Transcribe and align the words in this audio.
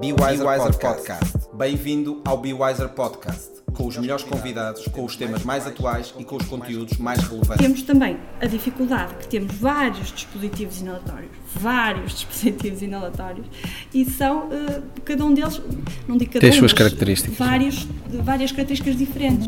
Be 0.00 0.12
Wiser, 0.12 0.44
Podcast. 0.44 0.78
Podcast. 0.78 1.48
Bem-vindo 1.54 2.20
ao 2.26 2.36
Be 2.36 2.52
Wiser 2.52 2.90
Podcast, 2.90 3.62
com 3.72 3.86
os 3.86 3.96
melhores 3.96 4.24
convidados, 4.24 4.86
com 4.88 5.04
os 5.04 5.16
temas 5.16 5.42
mais 5.42 5.66
atuais 5.66 6.12
e 6.18 6.24
com 6.24 6.36
os 6.36 6.44
conteúdos 6.44 6.98
mais 6.98 7.20
relevantes. 7.20 7.64
Temos 7.64 7.82
também 7.82 8.18
a 8.38 8.46
dificuldade 8.46 9.14
que 9.14 9.28
temos 9.28 9.54
vários 9.54 10.12
dispositivos 10.12 10.82
inalatórios, 10.82 11.30
vários 11.54 12.12
dispositivos 12.20 12.82
inalatórios, 12.82 13.46
e 13.94 14.04
são, 14.04 14.48
uh, 14.48 14.82
cada 15.02 15.24
um 15.24 15.32
deles, 15.32 15.62
não 16.06 16.18
digo 16.18 16.32
cada 16.32 16.40
Tem 16.40 16.50
um, 16.50 16.52
as 16.52 16.58
suas 16.58 16.72
características. 16.74 17.38
Vários, 17.38 17.88
várias 18.22 18.52
características 18.52 18.96
diferentes. 18.96 19.45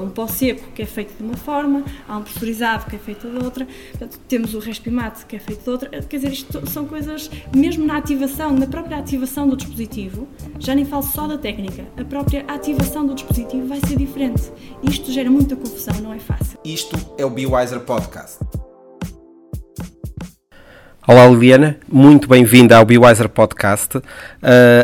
Há 0.00 0.02
um 0.02 0.08
pó 0.08 0.26
seco 0.26 0.72
que 0.72 0.80
é 0.80 0.86
feito 0.86 1.14
de 1.14 1.22
uma 1.22 1.36
forma, 1.36 1.84
há 2.08 2.16
um 2.16 2.22
pressurizado 2.22 2.86
que 2.86 2.96
é 2.96 2.98
feito 2.98 3.28
de 3.28 3.36
outra, 3.36 3.66
portanto, 3.90 4.18
temos 4.26 4.54
o 4.54 4.58
respimate 4.58 5.26
que 5.26 5.36
é 5.36 5.38
feito 5.38 5.62
de 5.62 5.68
outra. 5.68 5.90
Quer 5.90 6.16
dizer, 6.16 6.32
isto 6.32 6.66
são 6.70 6.86
coisas, 6.86 7.30
mesmo 7.54 7.84
na 7.84 7.98
ativação, 7.98 8.54
na 8.54 8.66
própria 8.66 8.96
ativação 8.96 9.46
do 9.46 9.56
dispositivo, 9.56 10.26
já 10.58 10.74
nem 10.74 10.86
falo 10.86 11.02
só 11.02 11.26
da 11.26 11.36
técnica, 11.36 11.86
a 11.98 12.04
própria 12.04 12.46
ativação 12.48 13.06
do 13.06 13.14
dispositivo 13.14 13.66
vai 13.66 13.80
ser 13.86 13.96
diferente. 13.98 14.50
Isto 14.82 15.12
gera 15.12 15.30
muita 15.30 15.54
confusão, 15.54 15.94
não 16.00 16.14
é 16.14 16.18
fácil. 16.18 16.58
Isto 16.64 16.96
é 17.18 17.24
o 17.24 17.28
Be 17.28 17.44
Wiser 17.44 17.80
Podcast. 17.80 18.38
Olá 21.10 21.26
Liliana, 21.26 21.76
muito 21.88 22.28
bem-vinda 22.28 22.76
ao 22.76 22.84
Be 22.84 22.96
Wiser 22.96 23.28
Podcast. 23.28 23.98
Uh, 23.98 24.02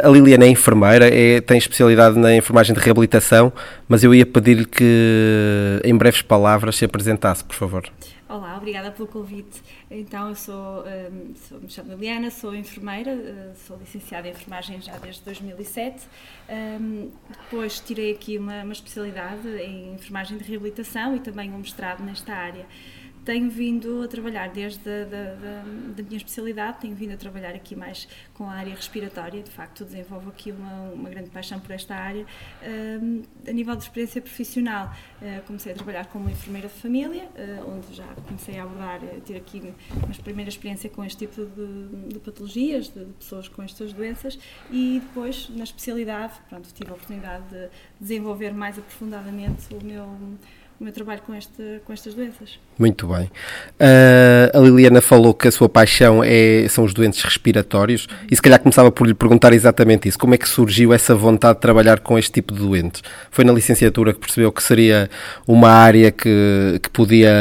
a 0.03 0.09
Liliana 0.09 0.45
é 0.45 0.49
enfermeira, 0.49 1.09
é, 1.09 1.41
tem 1.41 1.57
especialidade 1.57 2.19
na 2.19 2.35
enfermagem 2.35 2.75
de 2.75 2.81
reabilitação, 2.81 3.53
mas 3.87 4.03
eu 4.03 4.13
ia 4.13 4.27
pedir-lhe 4.27 4.65
que, 4.65 5.81
em 5.85 5.97
breves 5.97 6.23
palavras, 6.23 6.75
se 6.75 6.85
apresentasse, 6.85 7.45
por 7.45 7.55
favor. 7.55 7.85
Olá, 8.29 8.57
obrigada 8.57 8.91
pelo 8.91 9.07
convite. 9.07 9.63
Então, 9.89 10.31
eu 10.31 10.35
sou, 10.35 10.83
um, 10.85 11.33
sou 11.49 11.61
me 11.61 11.71
chamo 11.71 11.91
Liliana, 11.93 12.29
sou 12.29 12.57
enfermeira, 12.57 13.13
uh, 13.13 13.55
sou 13.65 13.77
licenciada 13.77 14.27
em 14.27 14.33
enfermagem 14.33 14.81
já 14.81 14.97
desde 14.99 15.23
2007. 15.23 16.03
Um, 16.51 17.09
depois 17.45 17.79
tirei 17.79 18.11
aqui 18.11 18.37
uma, 18.37 18.65
uma 18.65 18.73
especialidade 18.73 19.47
em 19.61 19.95
enfermagem 19.95 20.39
de 20.39 20.43
reabilitação 20.43 21.15
e 21.15 21.21
também 21.21 21.53
um 21.53 21.59
mestrado 21.59 22.03
nesta 22.03 22.33
área 22.33 22.67
tenho 23.27 23.51
vindo 23.51 24.05
a 24.05 24.09
trabalhar 24.09 24.51
desde 24.51 24.89
a 24.89 25.05
da, 25.05 25.35
da, 25.35 25.63
da, 25.97 26.03
minha 26.05 26.17
especialidade, 26.17 26.79
tenho 26.81 26.95
vindo 26.95 27.13
a 27.13 27.17
trabalhar 27.17 27.51
aqui 27.57 27.75
mais 27.75 28.07
com 28.33 28.49
a 28.49 28.53
área 28.53 28.73
respiratória, 28.73 29.43
de 29.43 29.51
facto 29.51 29.85
desenvolvo 29.85 30.31
aqui 30.31 30.53
uma, 30.53 30.91
uma 30.93 31.11
grande 31.11 31.29
paixão 31.31 31.59
por 31.59 31.73
esta 31.73 31.97
área. 31.97 32.25
Um, 32.63 33.25
a 33.47 33.53
nível 33.53 33.75
de 33.75 33.83
experiência 33.83 34.23
profissional, 34.23 34.95
uh, 35.21 35.43
comecei 35.45 35.73
a 35.73 35.75
trabalhar 35.75 36.07
como 36.07 36.31
enfermeira 36.31 36.69
de 36.69 36.75
família, 36.75 37.25
uh, 37.25 37.77
onde 37.77 37.97
já 37.97 38.07
comecei 38.29 38.61
a 38.61 38.63
abordar, 38.63 39.01
a 39.03 39.21
ter 39.21 39.37
aqui 39.37 39.75
uma 39.91 40.15
primeira 40.23 40.49
experiência 40.49 40.89
com 40.89 41.05
este 41.05 41.27
tipo 41.27 41.45
de, 41.45 42.13
de 42.15 42.21
patologias, 42.21 42.89
de, 42.89 43.05
de, 43.05 43.13
pessoas 43.15 43.49
com 43.49 43.61
estas 43.61 43.93
doenças, 43.93 44.39
e 44.71 45.01
depois, 45.05 45.49
na 45.51 45.65
especialidade, 45.65 46.35
pronto, 46.49 46.73
tive 46.73 46.91
a 46.91 46.95
oportunidade 46.95 47.45
de 47.51 47.69
desenvolver 48.01 48.53
mais 48.53 48.79
aprofundadamente 48.79 49.75
o 49.75 49.85
meu 49.85 50.17
o 50.79 50.85
meu 50.85 50.93
trabalho 50.93 51.23
com, 51.27 51.35
este, 51.35 51.81
com 51.85 51.93
estas 51.93 52.15
doenças. 52.15 52.59
Muito 52.79 53.07
bem. 53.07 53.31
Uh, 53.81 54.57
a 54.57 54.61
Liliana 54.61 55.01
falou 55.01 55.33
que 55.33 55.49
a 55.49 55.51
sua 55.51 55.69
paixão 55.69 56.23
é, 56.23 56.67
são 56.69 56.85
os 56.85 56.93
doentes 56.93 57.23
respiratórios 57.23 58.07
e 58.31 58.37
se 58.37 58.43
calhar 58.43 58.61
começava 58.61 58.91
por 58.93 59.07
lhe 59.07 59.15
perguntar 59.15 59.55
exatamente 59.55 60.09
isso. 60.09 60.19
Como 60.19 60.35
é 60.35 60.39
que 60.39 60.49
surgiu 60.49 60.93
essa 60.93 61.15
vontade 61.15 61.55
de 61.55 61.63
trabalhar 61.63 62.01
com 62.01 62.19
este 62.19 62.33
tipo 62.33 62.53
de 62.53 62.61
doentes? 62.61 63.03
Foi 63.31 63.45
na 63.45 63.53
licenciatura 63.53 64.13
que 64.13 64.21
percebeu 64.21 64.53
que 64.53 64.63
seria 64.63 65.09
uma 65.47 65.71
área 65.71 66.11
que, 66.11 66.79
que 66.83 66.91
podia 66.91 67.33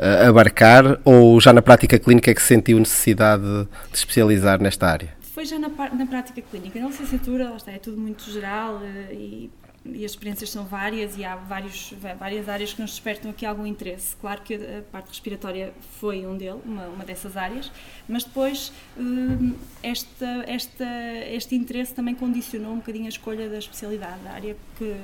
ah, 0.00 0.28
abarcar 0.28 1.00
ou 1.04 1.40
já 1.40 1.52
na 1.52 1.62
prática 1.62 1.98
clínica 1.98 2.30
é 2.30 2.34
que 2.34 2.42
sentiu 2.42 2.78
necessidade 2.78 3.42
de 3.42 3.96
especializar 3.96 4.62
nesta 4.62 4.86
área? 4.86 5.08
Foi 5.20 5.44
já 5.44 5.58
na, 5.58 5.68
na 5.68 6.06
prática 6.06 6.40
clínica. 6.40 6.78
Na 6.78 6.86
licenciatura, 6.86 7.52
está, 7.56 7.72
é 7.72 7.78
tudo 7.78 7.98
muito 7.98 8.30
geral 8.30 8.76
uh, 8.76 9.12
e 9.12 9.50
e 9.84 10.04
as 10.04 10.12
experiências 10.12 10.50
são 10.50 10.64
várias 10.64 11.18
e 11.18 11.24
há 11.24 11.36
vários, 11.36 11.92
várias 12.18 12.48
áreas 12.48 12.72
que 12.72 12.80
nos 12.80 12.92
despertam 12.92 13.30
aqui 13.30 13.44
algum 13.44 13.66
interesse. 13.66 14.16
Claro 14.16 14.40
que 14.40 14.54
a 14.54 14.82
parte 14.90 15.08
respiratória 15.08 15.74
foi 16.00 16.26
um 16.26 16.36
dele, 16.36 16.60
uma, 16.64 16.86
uma 16.86 17.04
dessas 17.04 17.36
áreas, 17.36 17.70
mas 18.08 18.24
depois 18.24 18.72
hum, 18.96 19.54
esta, 19.82 20.44
esta, 20.46 20.86
este 21.30 21.54
interesse 21.54 21.92
também 21.92 22.14
condicionou 22.14 22.72
um 22.72 22.76
bocadinho 22.76 23.06
a 23.06 23.10
escolha 23.10 23.48
da 23.48 23.58
especialidade, 23.58 24.20
da 24.22 24.30
área 24.30 24.56
que, 24.78 24.96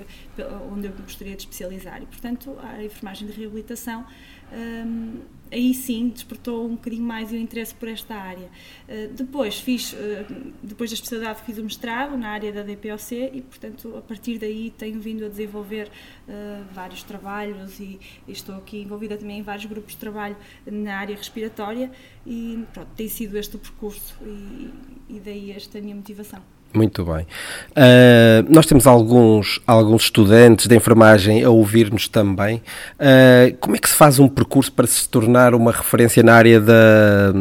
onde 0.73 0.87
eu 0.87 0.93
gostaria 0.93 1.37
de 1.37 1.43
especializar. 1.43 2.03
E, 2.03 2.07
portanto, 2.07 2.57
a 2.63 2.83
enfermagem 2.83 3.29
de 3.29 3.35
reabilitação 3.35 4.07
um, 4.53 5.21
aí 5.51 5.75
sim 5.75 6.09
despertou 6.09 6.67
um 6.67 6.77
bocadinho 6.77 7.03
mais 7.03 7.33
o 7.33 7.37
interesse 7.37 7.75
por 7.75 7.89
esta 7.89 8.15
área. 8.15 8.49
Uh, 8.89 9.13
depois 9.15 9.59
fiz, 9.59 9.93
uh, 9.93 9.97
depois 10.63 10.91
da 10.91 10.95
especialidade 10.95 11.43
fiz 11.43 11.59
o 11.59 11.63
mestrado 11.63 12.17
na 12.17 12.31
área 12.31 12.53
da 12.53 12.63
DPOC 12.63 13.31
e, 13.33 13.43
portanto, 13.43 13.97
a 13.97 14.01
partir 14.01 14.39
daí 14.39 14.71
tenho 14.71 15.01
vindo 15.01 15.25
a 15.25 15.29
desenvolver 15.29 15.89
uh, 15.89 16.65
vários 16.73 17.03
trabalhos 17.03 17.81
e, 17.81 17.99
e, 18.27 18.33
estou 18.33 18.55
aqui 18.55 18.83
envolvida 18.83 19.17
também 19.17 19.39
em 19.39 19.43
vários 19.43 19.67
grupos 19.67 19.93
de 19.93 19.99
trabalho 19.99 20.37
na 20.67 20.97
área 20.97 21.17
respiratória 21.17 21.91
e 22.27 22.65
pronto, 22.73 22.91
tem 22.97 23.09
sido 23.09 23.37
este 23.37 23.57
o 23.57 23.59
percurso 23.59 24.17
e, 24.23 24.71
e 25.09 25.21
daí 25.21 25.51
esta 25.51 25.81
minha 25.81 25.95
motivação. 25.95 26.60
Muito 26.73 27.05
bem. 27.05 27.27
Uh, 27.71 28.47
nós 28.49 28.65
temos 28.65 28.87
alguns, 28.87 29.61
alguns 29.67 30.05
estudantes 30.05 30.69
de 30.69 30.77
enfermagem 30.77 31.43
a 31.43 31.51
ouvir-nos 31.51 32.07
também. 32.07 32.63
Uh, 32.95 33.57
como 33.61 33.75
é 33.75 33.79
que 33.79 33.89
se 33.89 33.97
faz 33.97 34.21
um 34.21 34.29
percurso 34.29 34.73
para 34.73 34.87
se 34.87 35.09
tornar 35.09 35.53
uma 35.53 35.73
referência 35.73 36.23
na 36.23 36.33
área 36.33 36.61
da, 36.61 37.33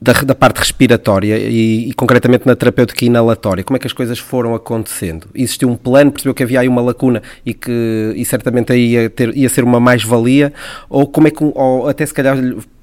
da, 0.00 0.12
da 0.12 0.34
parte 0.34 0.58
respiratória 0.58 1.38
e, 1.38 1.90
e, 1.90 1.92
concretamente 1.92 2.44
na 2.48 2.56
terapêutica 2.56 3.04
inalatória? 3.04 3.62
Como 3.62 3.76
é 3.76 3.78
que 3.78 3.86
as 3.86 3.92
coisas 3.92 4.18
foram 4.18 4.56
acontecendo? 4.56 5.28
Existiu 5.32 5.70
um 5.70 5.76
plano, 5.76 6.10
percebeu 6.10 6.34
que 6.34 6.42
havia 6.42 6.60
aí 6.60 6.68
uma 6.68 6.82
lacuna 6.82 7.22
e 7.46 7.54
que 7.54 8.12
e 8.16 8.24
certamente 8.24 8.72
aí 8.72 8.94
ia, 8.94 9.08
ter, 9.08 9.36
ia 9.36 9.48
ser 9.48 9.62
uma 9.62 9.78
mais-valia? 9.78 10.52
Ou 10.88 11.06
como 11.06 11.28
é 11.28 11.30
que, 11.30 11.44
ou 11.44 11.88
até 11.88 12.04
se 12.04 12.12
calhar 12.12 12.36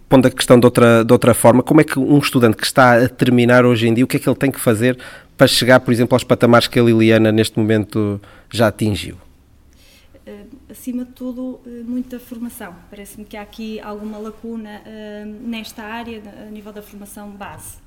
pondo 0.10 0.28
a 0.28 0.32
questão 0.32 0.60
de 0.60 0.66
outra, 0.66 1.04
de 1.04 1.12
outra 1.12 1.34
forma, 1.34 1.62
como 1.62 1.82
é 1.82 1.84
que 1.84 2.00
um 2.00 2.18
estudante 2.18 2.58
que 2.58 2.66
está 2.66 3.04
a 3.04 3.10
terminar 3.10 3.66
hoje 3.66 3.88
em 3.88 3.94
dia, 3.94 4.04
o 4.04 4.08
que 4.08 4.18
é 4.18 4.20
que 4.20 4.28
ele 4.28 4.38
tem 4.38 4.52
que 4.52 4.60
fazer 4.60 4.98
para 5.36 5.48
chegar, 5.48 5.80
por 5.80 5.92
exemplo, 5.92 6.16
aos 6.16 6.24
patamares 6.24 6.68
que 6.68 6.80
a 6.80 6.84
Liliana 6.84 7.32
neste 7.32 7.60
momento 7.60 8.20
já 8.50 8.68
atingiu? 8.68 9.18
Uh, 10.26 10.48
acima 10.70 11.06
de 11.06 11.12
tudo, 11.12 11.62
uh, 11.66 11.84
muita 11.86 12.20
formação. 12.20 12.76
Parece-me 12.90 13.26
que 13.26 13.38
há 13.38 13.42
aqui 13.42 13.80
alguma 13.80 14.18
lacuna 14.18 14.82
uh, 14.82 15.48
nesta 15.48 15.84
área, 15.84 16.22
a 16.48 16.52
nível 16.52 16.74
da 16.74 16.82
formação 16.82 17.30
base 17.32 17.78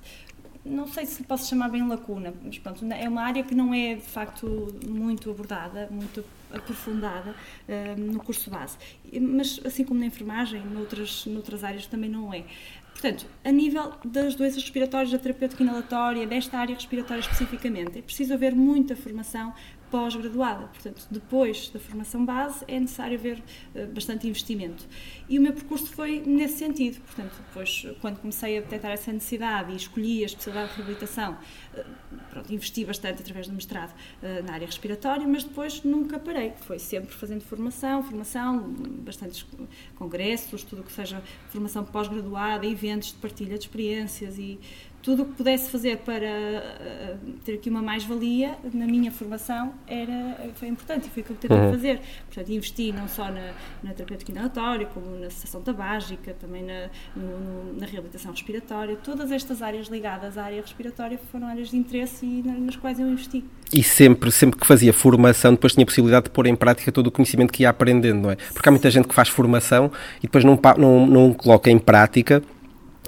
não 0.65 0.87
sei 0.87 1.07
se 1.07 1.23
posso 1.23 1.49
chamar 1.49 1.71
bem 1.71 1.87
lacuna, 1.89 2.35
mas 2.45 2.59
pronto, 2.59 2.85
é 2.93 3.09
uma 3.09 3.23
área 3.23 3.43
que 3.43 3.55
não 3.55 3.73
é 3.73 3.95
de 3.95 4.03
facto 4.03 4.69
muito 4.87 5.31
abordada, 5.31 5.89
muito 5.91 6.25
aprofundada 6.53 7.35
uh, 7.69 8.01
no 8.01 8.21
curso 8.21 8.51
base. 8.51 8.77
Mas 9.21 9.61
assim 9.65 9.85
como 9.85 10.01
na 10.01 10.07
enfermagem, 10.07 10.63
noutras, 10.65 11.27
noutras 11.27 11.65
áreas 11.65 11.87
também 11.87 12.11
não 12.11 12.33
é. 12.33 12.45
Portanto, 12.93 13.27
a 13.43 13.51
nível 13.51 13.95
das 14.05 14.35
doenças 14.35 14.63
respiratórias, 14.63 15.11
da 15.11 15.19
terapêutica 15.19 15.63
inalatória, 15.63 16.27
desta 16.27 16.59
área 16.59 16.75
respiratória 16.75 17.21
especificamente, 17.21 17.99
é 17.99 18.03
preciso 18.03 18.35
haver 18.35 18.55
muita 18.55 18.95
formação 18.95 19.55
pós-graduada. 19.91 20.67
Portanto, 20.69 21.07
depois 21.11 21.69
da 21.71 21.79
formação 21.79 22.25
base 22.25 22.65
é 22.69 22.79
necessário 22.79 23.19
haver 23.19 23.39
uh, 23.75 23.87
bastante 23.93 24.27
investimento. 24.27 24.87
E 25.29 25.39
o 25.39 25.43
meu 25.43 25.53
percurso 25.53 25.87
foi 25.87 26.21
nesse 26.25 26.59
sentido. 26.59 27.01
Portanto, 27.01 27.33
depois, 27.49 27.87
quando 28.01 28.19
comecei 28.19 28.59
a 28.59 28.61
detectar 28.61 28.91
essa 28.93 29.13
necessidade 29.13 29.73
e 29.73 29.77
escolhi 29.77 30.23
a 30.23 30.27
especialidade 30.27 30.71
de 30.71 30.77
reabilitação, 30.77 31.33
uh, 31.33 31.85
pronto, 32.31 32.53
investi 32.53 32.85
bastante 32.85 33.21
através 33.23 33.49
do 33.49 33.55
mestrado 33.55 33.93
uh, 33.93 34.47
na 34.47 34.55
área 34.55 34.67
respiratória, 34.67 35.27
mas 35.27 35.45
depois 35.45 35.83
nunca 35.83 36.19
parei. 36.19 36.53
Foi 36.63 36.79
sempre 36.79 37.15
fazendo 37.15 37.43
formação, 37.43 38.03
formação, 38.03 38.61
bastantes 39.05 39.47
congressos, 39.97 40.63
tudo 40.65 40.83
o 40.83 40.85
que 40.85 40.93
seja 40.93 41.23
formação 41.49 41.85
pós-graduada, 41.85 42.67
eventos 42.67 43.09
de 43.09 43.19
partilha 43.19 43.59
de 43.59 43.65
experiências 43.65 44.39
e 44.39 44.59
tudo 45.03 45.23
o 45.23 45.27
que 45.27 45.33
pudesse 45.33 45.71
fazer 45.71 45.99
para 45.99 46.27
uh, 46.27 47.33
ter 47.45 47.55
aqui 47.55 47.71
uma 47.71 47.83
mais-valia 47.83 48.57
na 48.73 48.87
minha 48.87 49.11
formação 49.11 49.73
era, 49.87 50.51
foi 50.55 50.69
importante 50.69 51.07
e 51.07 51.11
foi 51.11 51.23
aquilo 51.23 51.37
que 51.37 51.49
tentei 51.49 51.65
uhum. 51.65 51.73
fazer. 51.73 52.01
Portanto, 52.27 52.53
investi 52.53 52.93
não 52.93 53.09
só 53.09 53.25
na, 53.25 53.53
na 53.83 53.95
terapêutica 53.95 54.31
inalatória, 54.31 54.87
como 54.87 55.19
na 55.19 55.31
cessação 55.31 55.63
tabágica, 55.63 56.35
também 56.35 56.65
na, 56.65 56.91
no, 57.17 57.79
na 57.79 57.87
reabilitação 57.87 58.31
respiratória. 58.31 58.97
Todas 58.97 59.33
estas 59.33 59.63
áreas 59.63 59.89
ligadas 59.89 60.37
à 60.37 60.45
área 60.45 60.61
respiratória 60.61 61.19
foram 61.31 61.47
áreas 61.47 61.71
de 61.71 61.77
interesse 61.77 62.27
e 62.27 62.43
nas 62.43 62.77
quais 62.77 63.01
eu 63.01 63.09
investi. 63.09 63.45
E 63.73 63.83
sempre, 63.83 64.31
sempre 64.31 64.59
que 64.59 64.67
fazia 64.67 64.93
formação, 64.93 65.53
depois 65.53 65.73
tinha 65.73 65.85
a 65.85 65.87
possibilidade 65.87 66.25
de 66.25 66.31
pôr 66.31 66.47
em 66.47 66.57
prática 66.57 66.91
todo 66.93 67.07
o 67.07 67.11
conhecimento 67.11 67.53
que 67.53 67.63
ia 67.63 67.71
aprendendo, 67.71 68.21
não 68.21 68.31
é? 68.31 68.37
Porque 68.53 68.69
há 68.69 68.73
muita 68.73 68.91
gente 68.91 69.09
que 69.09 69.15
faz 69.15 69.29
formação 69.29 69.91
e 70.19 70.23
depois 70.23 70.45
não, 70.45 70.59
não, 70.77 71.07
não 71.07 71.33
coloca 71.33 71.71
em 71.71 71.79
prática 71.79 72.43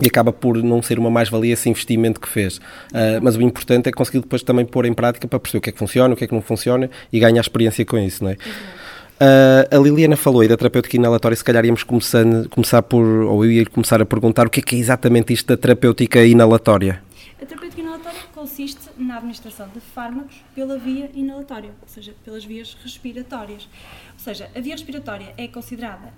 e 0.02 0.06
acaba 0.08 0.32
por 0.32 0.60
não 0.60 0.82
ser 0.82 0.98
uma 0.98 1.08
mais-valia 1.08 1.52
esse 1.52 1.70
investimento 1.70 2.20
que 2.20 2.28
fez. 2.28 2.56
Uh, 2.56 3.22
mas 3.22 3.36
o 3.36 3.42
importante 3.42 3.88
é 3.88 3.92
conseguir 3.92 4.18
depois 4.18 4.42
também 4.42 4.64
pôr 4.64 4.84
em 4.84 4.92
prática 4.92 5.28
para 5.28 5.38
perceber 5.38 5.58
o 5.58 5.60
que 5.62 5.70
é 5.70 5.72
que 5.72 5.78
funciona, 5.78 6.12
o 6.12 6.16
que 6.16 6.24
é 6.24 6.26
que 6.26 6.34
não 6.34 6.42
funciona 6.42 6.90
e 7.12 7.20
ganhar 7.20 7.40
experiência 7.40 7.84
com 7.84 7.96
isso, 7.96 8.24
não 8.24 8.30
é? 8.30 8.34
Uh, 8.34 9.76
a 9.76 9.78
Liliana 9.78 10.16
falou 10.16 10.40
aí 10.40 10.48
da 10.48 10.56
terapêutica 10.56 10.96
inalatória, 10.96 11.36
se 11.36 11.44
calhar 11.44 11.64
íamos 11.64 11.84
começando, 11.84 12.48
começar 12.48 12.82
por, 12.82 13.04
ou 13.04 13.44
eu 13.44 13.52
ia 13.52 13.66
começar 13.66 14.02
a 14.02 14.04
perguntar 14.04 14.48
o 14.48 14.50
que 14.50 14.58
é 14.58 14.62
que 14.64 14.74
é 14.74 14.78
exatamente 14.80 15.32
isto 15.32 15.46
da 15.46 15.56
terapêutica 15.56 16.24
inalatória? 16.24 17.00
A 17.40 17.46
terapêutica 17.46 17.80
inalatória 17.80 18.18
consiste 18.34 18.80
na 18.98 19.18
administração 19.18 19.68
de 19.72 19.78
fármacos 19.78 20.34
pela 20.52 20.76
via 20.76 21.08
inalatória, 21.14 21.70
ou 21.80 21.86
seja, 21.86 22.12
pelas 22.24 22.44
vias 22.44 22.76
respiratórias. 22.82 23.68
Ou 24.14 24.18
seja, 24.18 24.50
a 24.56 24.60
via 24.60 24.74
respiratória 24.74 25.32
é 25.36 25.46
considerada 25.46 26.12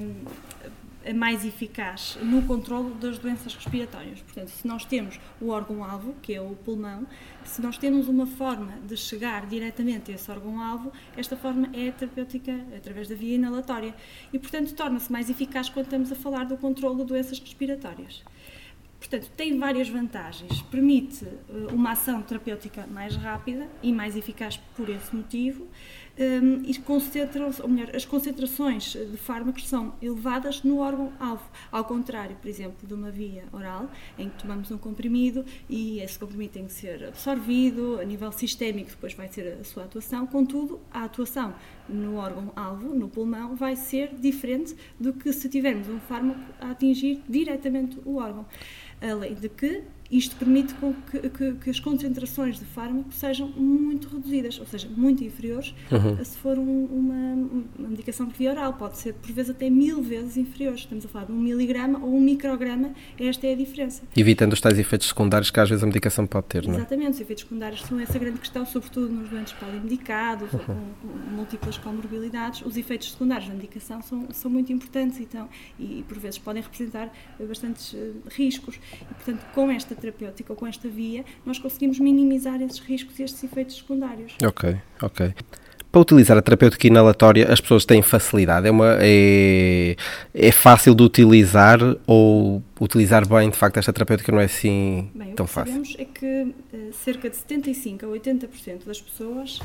hum, 0.00 0.24
mais 1.14 1.44
eficaz 1.44 2.18
no 2.22 2.42
controle 2.42 2.94
das 2.94 3.18
doenças 3.18 3.54
respiratórias. 3.54 4.20
Portanto, 4.20 4.48
se 4.48 4.66
nós 4.66 4.84
temos 4.84 5.18
o 5.40 5.48
órgão-alvo, 5.48 6.14
que 6.22 6.34
é 6.34 6.40
o 6.40 6.50
pulmão, 6.50 7.06
se 7.44 7.62
nós 7.62 7.78
temos 7.78 8.08
uma 8.08 8.26
forma 8.26 8.74
de 8.86 8.96
chegar 8.96 9.46
diretamente 9.46 10.10
a 10.10 10.14
esse 10.14 10.30
órgão-alvo, 10.30 10.92
esta 11.16 11.36
forma 11.36 11.70
é 11.72 11.90
terapêutica 11.90 12.52
através 12.76 13.08
da 13.08 13.14
via 13.14 13.34
inalatória 13.34 13.94
e, 14.32 14.38
portanto, 14.38 14.74
torna-se 14.74 15.10
mais 15.10 15.30
eficaz 15.30 15.68
quando 15.68 15.86
estamos 15.86 16.12
a 16.12 16.14
falar 16.14 16.44
do 16.44 16.56
controle 16.56 16.98
de 16.98 17.04
doenças 17.04 17.38
respiratórias. 17.38 18.22
Portanto, 19.00 19.30
tem 19.34 19.58
várias 19.58 19.88
vantagens. 19.88 20.60
Permite 20.62 21.24
uh, 21.24 21.74
uma 21.74 21.92
ação 21.92 22.20
terapêutica 22.20 22.86
mais 22.86 23.16
rápida 23.16 23.66
e 23.82 23.92
mais 23.92 24.14
eficaz 24.14 24.58
por 24.76 24.90
esse 24.90 25.16
motivo. 25.16 25.66
Um, 26.20 26.62
e 26.66 26.74
concentra 26.74 27.50
ou 27.62 27.68
melhor, 27.68 27.96
as 27.96 28.04
concentrações 28.04 28.92
de 28.92 29.16
fármacos 29.16 29.66
são 29.66 29.94
elevadas 30.02 30.62
no 30.62 30.80
órgão-alvo, 30.80 31.42
ao 31.72 31.82
contrário, 31.82 32.36
por 32.36 32.46
exemplo, 32.46 32.86
de 32.86 32.92
uma 32.92 33.10
via 33.10 33.44
oral, 33.50 33.90
em 34.18 34.28
que 34.28 34.42
tomamos 34.42 34.70
um 34.70 34.76
comprimido 34.76 35.46
e 35.66 35.98
esse 36.00 36.18
comprimido 36.18 36.52
tem 36.52 36.66
que 36.66 36.74
ser 36.74 37.04
absorvido, 37.04 37.98
a 37.98 38.04
nível 38.04 38.30
sistémico 38.32 38.90
depois 38.90 39.14
vai 39.14 39.28
ser 39.28 39.56
a 39.58 39.64
sua 39.64 39.84
atuação, 39.84 40.26
contudo, 40.26 40.78
a 40.92 41.04
atuação 41.04 41.54
no 41.90 42.16
órgão-alvo, 42.16 42.94
no 42.94 43.08
pulmão, 43.08 43.56
vai 43.56 43.76
ser 43.76 44.14
diferente 44.14 44.74
do 44.98 45.12
que 45.12 45.32
se 45.32 45.48
tivermos 45.48 45.88
um 45.88 45.98
fármaco 46.00 46.40
a 46.60 46.70
atingir 46.70 47.22
diretamente 47.28 47.98
o 48.04 48.16
órgão 48.16 48.46
além 49.00 49.34
de 49.34 49.48
que 49.48 49.82
isto 50.10 50.34
permite 50.34 50.74
que, 51.08 51.28
que, 51.30 51.52
que, 51.52 51.70
as 51.70 51.78
concentrações 51.78 52.58
de 52.58 52.64
fármaco 52.64 53.12
sejam 53.12 53.46
muito 53.46 54.08
reduzidas, 54.08 54.58
ou 54.58 54.66
seja, 54.66 54.88
muito 54.88 55.22
inferiores 55.22 55.72
uhum. 55.90 56.20
a 56.20 56.24
se 56.24 56.36
for 56.36 56.58
um, 56.58 56.84
uma, 56.86 57.48
uma, 57.78 57.88
medicação 57.88 58.26
por 58.26 58.36
via 58.36 58.50
oral. 58.50 58.72
Pode 58.72 58.98
ser, 58.98 59.14
por 59.14 59.30
vezes, 59.30 59.52
até 59.52 59.70
mil 59.70 60.02
vezes 60.02 60.36
inferiores. 60.36 60.80
Estamos 60.80 61.06
a 61.06 61.08
falar 61.08 61.26
de 61.26 61.32
um 61.32 61.38
miligrama 61.38 62.00
ou 62.00 62.12
um 62.12 62.20
micrograma, 62.20 62.90
esta 63.20 63.46
é 63.46 63.52
a 63.52 63.56
diferença. 63.56 64.02
Evitando 64.16 64.52
os 64.52 64.60
tais 64.60 64.80
efeitos 64.80 65.06
secundários 65.06 65.48
que 65.48 65.60
às 65.60 65.68
vezes 65.68 65.84
a 65.84 65.86
medicação 65.86 66.26
pode 66.26 66.46
ter, 66.46 66.66
não 66.66 66.74
é? 66.74 66.78
Exatamente, 66.78 67.12
os 67.12 67.20
efeitos 67.20 67.44
secundários 67.44 67.82
são 67.82 68.00
essa 68.00 68.18
grande 68.18 68.40
questão, 68.40 68.66
sobretudo 68.66 69.12
nos 69.12 69.30
doentes 69.30 69.52
polimedicados 69.52 70.52
uhum. 70.52 70.58
com, 70.58 70.74
com 70.74 71.36
múltiplas 71.36 71.78
comorbilidades. 71.80 72.62
Os 72.62 72.76
efeitos 72.76 73.12
secundários 73.12 73.48
da 73.48 73.54
medicação 73.54 74.02
são, 74.02 74.28
são 74.32 74.50
muito 74.50 74.72
importantes 74.72 75.20
então, 75.20 75.48
e, 75.78 76.04
por 76.08 76.18
vezes, 76.18 76.38
podem 76.38 76.62
representar 76.62 77.10
bastantes 77.40 77.92
uh, 77.92 78.14
riscos. 78.28 78.78
E, 79.02 79.14
portanto, 79.14 79.44
com 79.54 79.70
esta 79.70 79.94
terapêutica 79.94 80.52
ou 80.52 80.56
com 80.56 80.66
esta 80.66 80.88
via, 80.88 81.24
nós 81.44 81.58
conseguimos 81.58 81.98
minimizar 81.98 82.60
esses 82.62 82.78
riscos 82.80 83.18
e 83.18 83.22
estes 83.22 83.42
efeitos 83.42 83.76
secundários. 83.76 84.36
Ok, 84.44 84.76
ok. 85.02 85.34
Para 85.90 86.02
utilizar 86.02 86.38
a 86.38 86.42
terapêutica 86.42 86.86
inalatória, 86.86 87.52
as 87.52 87.60
pessoas 87.60 87.84
têm 87.84 88.00
facilidade? 88.00 88.68
É, 88.68 88.70
uma, 88.70 88.96
é, 89.00 89.96
é 90.32 90.52
fácil 90.52 90.94
de 90.94 91.02
utilizar 91.02 91.80
ou 92.06 92.62
utilizar 92.80 93.26
bem, 93.26 93.50
de 93.50 93.56
facto, 93.56 93.78
esta 93.78 93.92
terapêutica 93.92 94.30
não 94.30 94.38
é 94.38 94.44
assim 94.44 95.10
bem, 95.12 95.34
tão 95.34 95.48
fácil? 95.48 95.80
O 95.80 95.82
que 95.82 95.92
sabemos 95.92 95.96
é 95.98 96.18
que 96.18 96.76
uh, 96.76 96.92
cerca 96.92 97.28
de 97.28 97.36
75% 97.36 98.04
a 98.04 98.06
80% 98.06 98.84
das 98.86 99.00
pessoas 99.00 99.58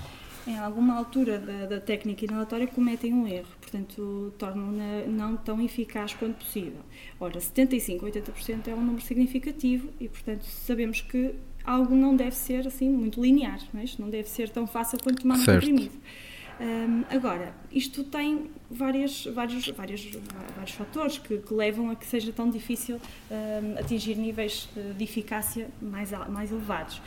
em 0.47 0.57
alguma 0.57 0.95
altura 0.95 1.39
da, 1.39 1.65
da, 1.65 1.79
técnica 1.79 2.25
inalatória 2.25 2.67
cometem 2.67 3.13
um 3.13 3.27
erro, 3.27 3.47
portanto 3.59 4.33
tornam-na 4.37 5.05
não 5.07 5.35
tão 5.35 5.61
eficaz 5.61 6.13
quanto 6.13 6.35
possível. 6.37 6.81
Ora, 7.19 7.39
75, 7.39 8.05
80% 8.05 8.67
é 8.67 8.73
um 8.73 8.81
número 8.81 9.01
significativo 9.03 9.89
e, 9.99 10.07
portanto, 10.07 10.43
sabemos 10.43 11.01
que 11.01 11.33
algo 11.63 11.95
não 11.95 12.15
deve 12.15 12.35
ser 12.35 12.67
assim 12.67 12.89
muito 12.89 13.21
linear, 13.21 13.59
não, 13.73 13.81
é? 13.81 13.85
não 13.97 14.09
deve 14.09 14.29
ser 14.29 14.49
tão 14.49 14.67
fácil 14.67 14.99
quanto 15.01 15.21
tomar 15.21 15.39
um 15.39 15.45
comprimido. 15.45 15.95
Agora, 17.09 17.53
isto 17.71 18.03
tem 18.03 18.49
várias, 18.71 19.25
vários, 19.25 19.67
vários, 19.69 20.09
vários 20.55 20.71
fatores 20.71 21.17
que, 21.17 21.37
que 21.37 21.53
levam 21.53 21.89
a 21.89 21.95
que 21.95 22.05
seja 22.05 22.31
tão 22.31 22.49
difícil 22.49 22.99
atingir 23.77 24.15
níveis 24.15 24.69
de 24.97 25.03
eficácia 25.03 25.67
mais, 25.81 26.11
mais 26.29 26.51
elevados. 26.51 27.01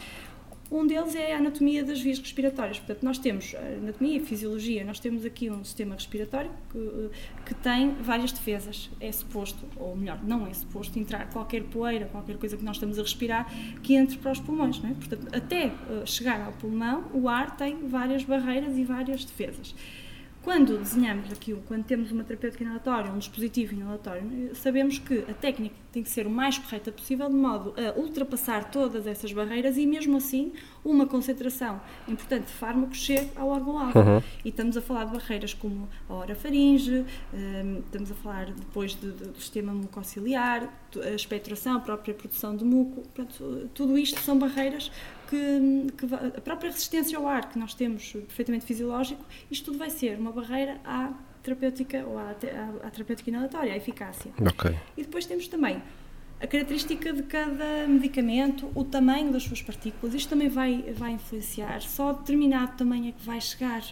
Um 0.70 0.87
deles 0.87 1.15
é 1.15 1.35
a 1.35 1.38
anatomia 1.38 1.82
das 1.82 2.00
vias 2.00 2.19
respiratórias. 2.19 2.79
Portanto, 2.79 3.03
nós 3.03 3.19
temos 3.19 3.55
a 3.55 3.59
anatomia 3.59 4.19
e 4.19 4.20
fisiologia, 4.20 4.85
nós 4.85 5.00
temos 5.00 5.25
aqui 5.25 5.50
um 5.50 5.65
sistema 5.65 5.94
respiratório 5.94 6.50
que, 6.70 7.11
que, 7.47 7.55
tem 7.55 7.94
várias 7.94 8.32
defesas. 8.32 8.91
É 9.00 9.11
suposto, 9.11 9.65
ou 9.76 9.97
melhor, 9.97 10.23
não 10.23 10.47
é 10.47 10.53
suposto, 10.53 10.99
entrar 10.99 11.31
qualquer 11.31 11.62
poeira, 11.65 12.06
qualquer 12.06 12.37
coisa 12.37 12.56
que 12.56 12.65
nós 12.65 12.76
estamos 12.76 12.99
a 12.99 13.03
respirar, 13.03 13.50
que 13.82 13.94
entre 13.94 14.19
para 14.19 14.32
os 14.32 14.41
pulmões. 14.41 14.79
Não 14.82 14.91
é? 14.91 14.94
Portanto, 14.94 15.26
até 15.35 15.67
eh, 15.67 15.73
chegar 16.05 16.41
ao 16.41 16.53
pulmão, 16.53 17.05
o 17.15 17.29
ar 17.31 17.56
tem 17.56 17.88
várias 17.88 18.23
barreiras 18.25 18.76
e 18.76 18.85
várias 18.85 19.25
defesas. 19.25 19.75
Quando 20.48 20.78
desenhamos 20.78 21.30
aqui, 21.30 21.54
quando 21.68 21.84
temos 21.84 22.10
uma 22.10 22.24
terapêutica 22.24 22.64
inalatória, 22.64 23.12
um 23.12 23.18
dispositivo 23.18 23.74
inalatório, 23.74 24.54
sabemos 24.54 24.98
que 24.98 25.18
a 25.28 25.34
técnica 25.34 25.74
tem 25.92 26.02
que 26.02 26.08
ser 26.08 26.26
o 26.26 26.30
mais 26.30 26.56
correta 26.56 26.90
possível, 26.90 27.28
de 27.28 27.34
modo 27.34 27.74
a 27.76 27.98
ultrapassar 27.98 28.70
todas 28.70 29.06
essas 29.06 29.30
barreiras 29.30 29.76
e, 29.76 29.84
mesmo 29.84 30.16
assim, 30.16 30.54
uma 30.82 31.04
concentração 31.04 31.78
importante 32.08 32.46
de 32.46 32.52
fármaco 32.52 32.94
chegue 32.94 33.30
ao 33.36 33.48
órgão-alvo. 33.48 33.98
Uhum. 33.98 34.22
E 34.42 34.48
estamos 34.48 34.74
a 34.78 34.80
falar 34.80 35.04
de 35.04 35.12
barreiras 35.12 35.52
como 35.52 35.86
a 36.08 36.14
orofaringe, 36.14 37.04
um, 37.34 37.80
estamos 37.80 38.10
a 38.10 38.14
falar 38.14 38.46
depois 38.46 38.94
de, 38.94 39.12
de, 39.12 39.24
do 39.26 39.38
sistema 39.38 39.74
mucociliar, 39.74 40.66
a 40.96 41.10
expectoração, 41.10 41.76
a 41.76 41.80
própria 41.80 42.14
produção 42.14 42.56
de 42.56 42.64
muco, 42.64 43.02
portanto, 43.02 43.68
tudo 43.74 43.98
isto 43.98 44.18
são 44.20 44.38
barreiras 44.38 44.90
que, 45.28 45.92
que, 45.96 46.14
a 46.14 46.40
própria 46.40 46.70
resistência 46.70 47.19
ao 47.19 47.26
ar 47.26 47.48
que 47.48 47.58
nós 47.58 47.75
temos 47.75 48.12
perfeitamente 48.12 48.64
fisiológico, 48.64 49.25
isto 49.50 49.66
tudo 49.66 49.78
vai 49.78 49.90
ser 49.90 50.19
uma 50.19 50.32
barreira 50.32 50.80
à 50.84 51.12
terapêutica 51.42 52.04
ou 52.06 52.19
à, 52.19 52.30
à, 52.30 52.86
à 52.86 52.90
terapêutica 52.90 53.30
inalatória, 53.30 53.72
à 53.72 53.76
eficácia. 53.76 54.32
Okay. 54.40 54.76
E 54.96 55.02
depois 55.02 55.26
temos 55.26 55.46
também 55.48 55.82
a 56.40 56.46
característica 56.46 57.12
de 57.12 57.25
cada 57.25 57.88
medicamento, 57.88 58.70
o 58.73 58.85
tamanho 58.85 59.32
das 59.32 59.43
suas 59.43 59.61
partículas, 59.61 60.14
isto 60.14 60.29
também 60.29 60.49
vai, 60.49 60.82
vai 60.96 61.12
influenciar. 61.12 61.82
Só 61.82 62.12
determinado 62.12 62.76
tamanho 62.76 63.08
é 63.08 63.12
que 63.12 63.25
vai 63.25 63.40
chegar 63.40 63.82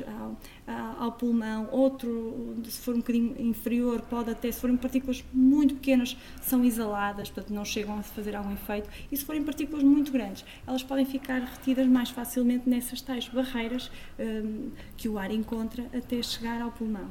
ao, 0.66 1.04
ao 1.04 1.12
pulmão, 1.12 1.68
outro, 1.72 2.56
se 2.64 2.80
for 2.80 2.94
um 2.94 2.98
bocadinho 2.98 3.34
inferior, 3.40 4.00
pode 4.02 4.30
até, 4.30 4.50
se 4.52 4.60
forem 4.60 4.76
partículas 4.76 5.24
muito 5.32 5.74
pequenas, 5.74 6.16
são 6.40 6.64
exaladas, 6.64 7.30
portanto 7.30 7.52
não 7.52 7.64
chegam 7.64 7.98
a 7.98 8.02
fazer 8.02 8.36
algum 8.36 8.52
efeito. 8.52 8.88
E 9.10 9.16
se 9.16 9.24
forem 9.24 9.42
partículas 9.42 9.82
muito 9.82 10.12
grandes, 10.12 10.44
elas 10.64 10.84
podem 10.84 11.04
ficar 11.04 11.40
retidas 11.40 11.88
mais 11.88 12.10
facilmente 12.10 12.68
nessas 12.68 13.00
tais 13.00 13.28
barreiras 13.28 13.90
um, 14.20 14.70
que 14.96 15.08
o 15.08 15.18
ar 15.18 15.32
encontra 15.32 15.84
até 15.92 16.22
chegar 16.22 16.62
ao 16.62 16.70
pulmão. 16.70 17.10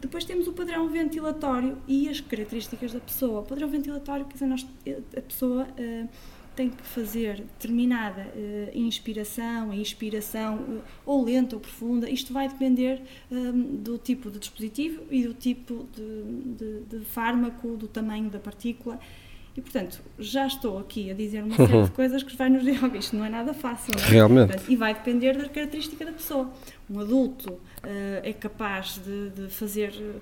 Depois 0.00 0.24
temos 0.24 0.46
o 0.46 0.52
padrão 0.52 0.88
ventilatório 0.88 1.76
e 1.86 2.08
as 2.08 2.20
características 2.20 2.92
da 2.92 3.00
pessoa. 3.00 3.40
O 3.40 3.44
padrão 3.44 3.68
ventilatório, 3.68 4.24
quer 4.24 4.34
dizer, 4.34 4.46
nós, 4.46 4.66
a 5.16 5.20
pessoa 5.20 5.64
uh, 5.64 6.08
tem 6.56 6.70
que 6.70 6.82
fazer 6.82 7.36
determinada 7.36 8.22
uh, 8.34 8.78
inspiração 8.78 10.56
uh, 10.56 10.82
ou 11.04 11.22
lenta 11.24 11.54
ou 11.54 11.60
profunda. 11.60 12.08
Isto 12.08 12.32
vai 12.32 12.48
depender 12.48 13.02
um, 13.30 13.76
do 13.76 13.98
tipo 13.98 14.30
de 14.30 14.38
dispositivo 14.38 15.02
e 15.10 15.22
do 15.24 15.34
tipo 15.34 15.86
de, 15.94 16.54
de, 16.56 16.98
de 16.98 17.04
fármaco, 17.04 17.76
do 17.76 17.86
tamanho 17.86 18.30
da 18.30 18.38
partícula. 18.38 18.98
E, 19.56 19.60
portanto, 19.60 20.00
já 20.18 20.46
estou 20.46 20.78
aqui 20.78 21.10
a 21.10 21.14
dizer 21.14 21.42
uma 21.42 21.56
série 21.56 21.82
de 21.82 21.90
coisas 21.92 22.22
que 22.22 22.36
vai 22.36 22.48
nos 22.48 22.62
dizer, 22.62 22.78
oh, 22.84 22.96
isto 22.96 23.16
não 23.16 23.24
é 23.24 23.28
nada 23.28 23.52
fácil. 23.52 23.92
Não 23.96 24.04
é? 24.04 24.08
Realmente. 24.08 24.48
Portanto, 24.48 24.70
e 24.70 24.76
vai 24.76 24.94
depender 24.94 25.36
da 25.36 25.48
característica 25.48 26.04
da 26.04 26.12
pessoa. 26.12 26.50
Um 26.88 27.00
adulto 27.00 27.52
uh, 27.52 27.60
é 28.22 28.32
capaz 28.32 29.00
de, 29.04 29.30
de 29.30 29.48
fazer 29.48 29.90
uh, 29.90 30.20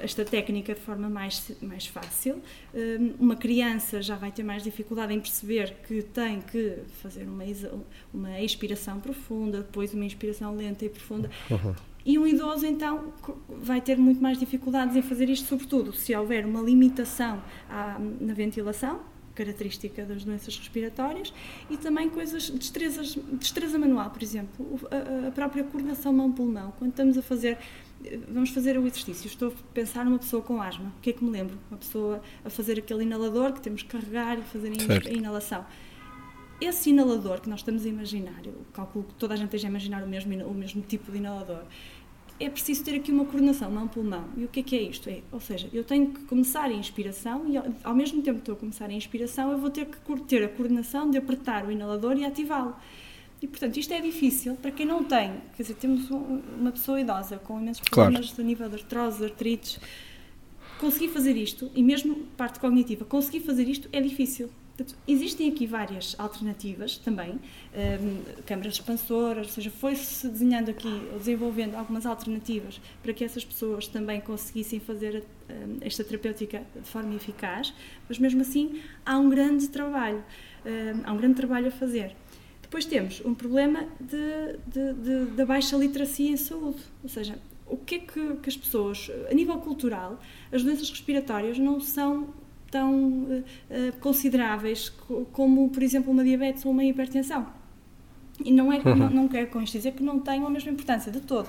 esta 0.00 0.24
técnica 0.24 0.74
de 0.74 0.80
forma 0.80 1.08
mais, 1.08 1.52
mais 1.62 1.86
fácil. 1.86 2.40
Uma 3.18 3.36
criança 3.36 4.00
já 4.02 4.16
vai 4.16 4.30
ter 4.32 4.42
mais 4.42 4.62
dificuldade 4.62 5.12
em 5.12 5.20
perceber 5.20 5.76
que 5.86 6.02
tem 6.02 6.40
que 6.40 6.78
fazer 7.02 7.24
uma, 7.24 7.44
uma 8.12 8.40
expiração 8.40 9.00
profunda, 9.00 9.58
depois 9.58 9.92
uma 9.94 10.04
inspiração 10.04 10.54
lenta 10.54 10.84
e 10.84 10.88
profunda. 10.88 11.30
Uhum. 11.50 11.74
E 12.04 12.16
um 12.20 12.26
idoso, 12.26 12.64
então, 12.64 13.12
vai 13.48 13.80
ter 13.80 13.98
muito 13.98 14.22
mais 14.22 14.38
dificuldades 14.38 14.94
em 14.94 15.02
fazer 15.02 15.28
isto, 15.28 15.48
sobretudo 15.48 15.92
se 15.92 16.14
houver 16.14 16.46
uma 16.46 16.60
limitação 16.60 17.42
à, 17.68 17.98
na 18.20 18.32
ventilação, 18.32 19.00
característica 19.34 20.04
das 20.04 20.22
doenças 20.24 20.56
respiratórias, 20.56 21.34
e 21.68 21.76
também 21.76 22.08
coisas, 22.08 22.48
destrezas, 22.48 23.18
destreza 23.32 23.76
manual, 23.76 24.10
por 24.10 24.22
exemplo, 24.22 24.80
a, 24.88 25.26
a 25.26 25.30
própria 25.32 25.64
coordenação 25.64 26.12
mão-pulmão. 26.12 26.72
Quando 26.78 26.90
estamos 26.90 27.18
a 27.18 27.22
fazer 27.22 27.58
vamos 28.28 28.50
fazer 28.50 28.78
o 28.78 28.86
exercício. 28.86 29.26
Estou 29.26 29.48
a 29.48 29.72
pensar 29.72 30.04
numa 30.04 30.18
pessoa 30.18 30.42
com 30.42 30.60
asma. 30.60 30.92
O 30.98 31.00
que 31.00 31.10
é 31.10 31.12
que 31.12 31.24
me 31.24 31.30
lembro? 31.30 31.58
Uma 31.70 31.78
pessoa 31.78 32.22
a 32.44 32.50
fazer 32.50 32.78
aquele 32.78 33.02
inalador 33.02 33.52
que 33.52 33.60
temos 33.60 33.82
que 33.82 33.88
carregar 33.88 34.38
e 34.38 34.42
fazer 34.42 34.72
a 34.72 35.12
inalação. 35.12 35.64
Esse 36.60 36.90
inalador 36.90 37.40
que 37.40 37.50
nós 37.50 37.60
estamos 37.60 37.84
a 37.84 37.88
imaginar, 37.88 38.40
eu 38.44 38.54
calculo 38.72 39.04
que 39.04 39.14
toda 39.14 39.34
a 39.34 39.36
gente 39.36 39.46
esteja 39.46 39.66
a 39.68 39.70
imaginar 39.70 40.02
o 40.02 40.08
mesmo, 40.08 40.32
o 40.46 40.54
mesmo 40.54 40.80
tipo 40.80 41.12
de 41.12 41.18
inalador, 41.18 41.64
é 42.38 42.50
preciso 42.50 42.84
ter 42.84 42.94
aqui 42.96 43.10
uma 43.10 43.24
coordenação 43.24 43.70
mão-pulmão. 43.70 44.24
E 44.36 44.44
o 44.44 44.48
que 44.48 44.60
é 44.60 44.62
que 44.62 44.76
é 44.76 44.82
isto? 44.82 45.08
É, 45.08 45.20
ou 45.32 45.40
seja, 45.40 45.68
eu 45.72 45.84
tenho 45.84 46.12
que 46.12 46.24
começar 46.24 46.64
a 46.64 46.72
inspiração 46.72 47.46
e 47.48 47.56
ao 47.82 47.94
mesmo 47.94 48.22
tempo 48.22 48.36
que 48.36 48.42
estou 48.42 48.54
a 48.54 48.58
começar 48.58 48.86
a 48.86 48.92
inspiração, 48.92 49.52
eu 49.52 49.58
vou 49.58 49.70
ter 49.70 49.86
que 49.86 49.98
ter 50.26 50.44
a 50.44 50.48
coordenação 50.48 51.10
de 51.10 51.18
apertar 51.18 51.66
o 51.66 51.70
inalador 51.70 52.16
e 52.16 52.24
ativá-lo. 52.24 52.74
E, 53.40 53.46
portanto, 53.46 53.76
isto 53.76 53.92
é 53.92 54.00
difícil 54.00 54.56
para 54.56 54.70
quem 54.70 54.86
não 54.86 55.04
tem. 55.04 55.34
Quer 55.56 55.62
dizer, 55.62 55.74
temos 55.74 56.08
uma 56.10 56.72
pessoa 56.72 57.00
idosa 57.00 57.36
com 57.38 57.60
imensos 57.60 57.86
problemas 57.88 58.26
claro. 58.26 58.42
a 58.42 58.44
nível 58.44 58.68
de 58.68 58.76
artrose, 58.76 59.24
artrites. 59.24 59.78
Conseguir 60.80 61.08
fazer 61.08 61.36
isto, 61.36 61.70
e 61.74 61.82
mesmo 61.82 62.16
parte 62.36 62.60
cognitiva, 62.60 63.04
conseguir 63.04 63.40
fazer 63.40 63.68
isto 63.68 63.88
é 63.92 64.00
difícil. 64.00 64.50
Portanto, 64.76 64.94
existem 65.08 65.48
aqui 65.48 65.66
várias 65.66 66.14
alternativas 66.18 66.98
também, 66.98 67.32
um, 67.32 68.42
câmaras 68.44 68.74
expansoras, 68.74 69.46
ou 69.46 69.52
seja, 69.54 69.70
foi-se 69.70 70.28
desenhando 70.28 70.68
aqui, 70.68 71.00
desenvolvendo 71.16 71.76
algumas 71.76 72.04
alternativas 72.04 72.78
para 73.02 73.14
que 73.14 73.24
essas 73.24 73.42
pessoas 73.42 73.88
também 73.88 74.20
conseguissem 74.20 74.78
fazer 74.78 75.24
um, 75.48 75.78
esta 75.80 76.04
terapêutica 76.04 76.62
de 76.74 76.86
forma 76.86 77.14
eficaz, 77.14 77.72
mas 78.06 78.18
mesmo 78.18 78.42
assim 78.42 78.82
há 79.04 79.16
um 79.16 79.30
grande 79.30 79.66
trabalho, 79.68 80.22
um, 80.66 81.08
há 81.08 81.12
um 81.12 81.16
grande 81.16 81.36
trabalho 81.36 81.68
a 81.68 81.70
fazer. 81.70 82.14
Depois 82.66 82.84
temos 82.84 83.22
um 83.24 83.32
problema 83.32 83.86
de, 84.00 84.58
de, 84.66 84.92
de, 84.94 85.26
da 85.36 85.46
baixa 85.46 85.76
literacia 85.76 86.30
em 86.30 86.36
saúde, 86.36 86.82
ou 87.00 87.08
seja, 87.08 87.38
o 87.64 87.76
que 87.76 87.94
é 87.94 87.98
que, 88.00 88.36
que 88.42 88.48
as 88.48 88.56
pessoas, 88.56 89.08
a 89.30 89.34
nível 89.34 89.56
cultural, 89.58 90.20
as 90.50 90.64
doenças 90.64 90.90
respiratórias 90.90 91.58
não 91.58 91.80
são 91.80 92.34
tão 92.68 92.94
uh, 92.94 93.42
consideráveis 94.00 94.88
como, 95.32 95.70
por 95.70 95.80
exemplo, 95.80 96.12
uma 96.12 96.24
diabetes 96.24 96.66
ou 96.66 96.72
uma 96.72 96.84
hipertensão. 96.84 97.46
E 98.44 98.50
não, 98.50 98.72
é, 98.72 98.78
uhum. 98.78 98.96
não, 98.96 99.10
não 99.10 99.28
quero 99.28 99.46
com 99.46 99.62
isto 99.62 99.74
dizer 99.74 99.92
que 99.92 100.02
não 100.02 100.18
tenham 100.18 100.44
a 100.44 100.50
mesma 100.50 100.72
importância 100.72 101.12
de 101.12 101.20
todo, 101.20 101.48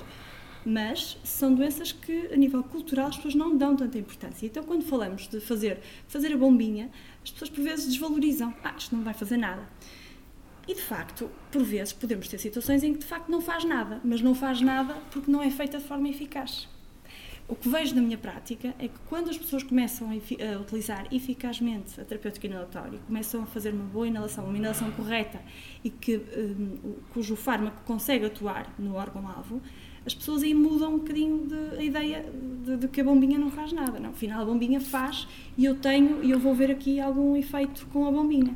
mas 0.64 1.18
são 1.24 1.52
doenças 1.52 1.90
que, 1.90 2.28
a 2.32 2.36
nível 2.36 2.62
cultural, 2.62 3.08
as 3.08 3.16
pessoas 3.16 3.34
não 3.34 3.56
dão 3.56 3.74
tanta 3.74 3.98
importância. 3.98 4.46
Então, 4.46 4.62
quando 4.62 4.84
falamos 4.84 5.26
de 5.26 5.40
fazer, 5.40 5.80
fazer 6.06 6.32
a 6.32 6.36
bombinha, 6.36 6.88
as 7.24 7.32
pessoas 7.32 7.50
por 7.50 7.64
vezes 7.64 7.86
desvalorizam. 7.88 8.54
Ah, 8.62 8.74
isto 8.78 8.94
não 8.94 9.02
vai 9.02 9.14
fazer 9.14 9.36
nada. 9.36 9.68
E 10.68 10.74
de 10.74 10.82
facto, 10.82 11.30
por 11.50 11.62
vezes, 11.62 11.94
podemos 11.94 12.28
ter 12.28 12.38
situações 12.38 12.84
em 12.84 12.92
que 12.92 12.98
de 12.98 13.06
facto 13.06 13.30
não 13.30 13.40
faz 13.40 13.64
nada, 13.64 14.02
mas 14.04 14.20
não 14.20 14.34
faz 14.34 14.60
nada 14.60 14.94
porque 15.10 15.30
não 15.30 15.42
é 15.42 15.50
feita 15.50 15.78
de 15.78 15.84
forma 15.84 16.06
eficaz. 16.10 16.68
O 17.48 17.56
que 17.56 17.66
vejo 17.66 17.94
na 17.94 18.02
minha 18.02 18.18
prática 18.18 18.74
é 18.78 18.88
que 18.88 18.98
quando 19.08 19.30
as 19.30 19.38
pessoas 19.38 19.62
começam 19.62 20.10
a, 20.10 20.60
utilizar 20.60 21.06
eficazmente 21.10 21.98
a 21.98 22.04
terapêutica 22.04 22.46
inalatória, 22.46 22.98
começam 23.06 23.42
a 23.42 23.46
fazer 23.46 23.72
uma 23.72 23.86
boa 23.86 24.06
inalação, 24.06 24.44
uma 24.44 24.58
inalação 24.58 24.90
correta 24.90 25.40
e 25.82 25.88
que, 25.88 26.18
um, 26.18 26.96
cujo 27.14 27.34
fármaco 27.34 27.82
consegue 27.86 28.26
atuar 28.26 28.70
no 28.78 28.94
órgão-alvo, 28.94 29.62
as 30.04 30.14
pessoas 30.14 30.42
aí 30.42 30.52
mudam 30.52 30.96
um 30.96 30.98
bocadinho 30.98 31.46
de, 31.46 31.78
a 31.78 31.82
ideia 31.82 32.26
de, 32.66 32.76
de, 32.76 32.88
que 32.88 33.00
a 33.00 33.04
bombinha 33.04 33.38
não 33.38 33.50
faz 33.50 33.72
nada. 33.72 33.98
Não, 33.98 34.10
afinal, 34.10 34.42
a 34.42 34.44
bombinha 34.44 34.80
faz 34.82 35.26
e 35.56 35.64
eu 35.64 35.76
tenho 35.76 36.22
e 36.22 36.30
eu 36.30 36.38
vou 36.38 36.54
ver 36.54 36.70
aqui 36.70 37.00
algum 37.00 37.34
efeito 37.34 37.86
com 37.86 38.06
a 38.06 38.12
bombinha. 38.12 38.54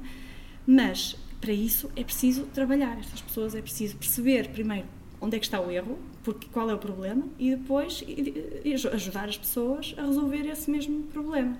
Mas, 0.66 1.16
para 1.42 1.52
isso, 1.52 1.90
é 1.96 2.04
preciso 2.04 2.44
trabalhar 2.54 2.96
estas 3.00 3.20
pessoas, 3.20 3.54
é 3.56 3.60
preciso 3.60 3.96
perceber 3.96 4.48
primeiro 4.50 4.86
onde 5.20 5.36
é 5.36 5.38
que 5.38 5.44
está 5.44 5.60
o 5.60 5.70
erro, 5.70 5.98
porque 6.24 6.48
qual 6.52 6.68
é 6.68 6.74
o 6.74 6.78
problema, 6.78 7.24
e 7.38 7.54
depois 7.54 8.04
ajudar 8.92 9.28
as 9.28 9.38
pessoas 9.38 9.94
a 9.96 10.02
resolver 10.02 10.48
esse 10.48 10.68
mesmo 10.68 11.04
problema. 11.04 11.56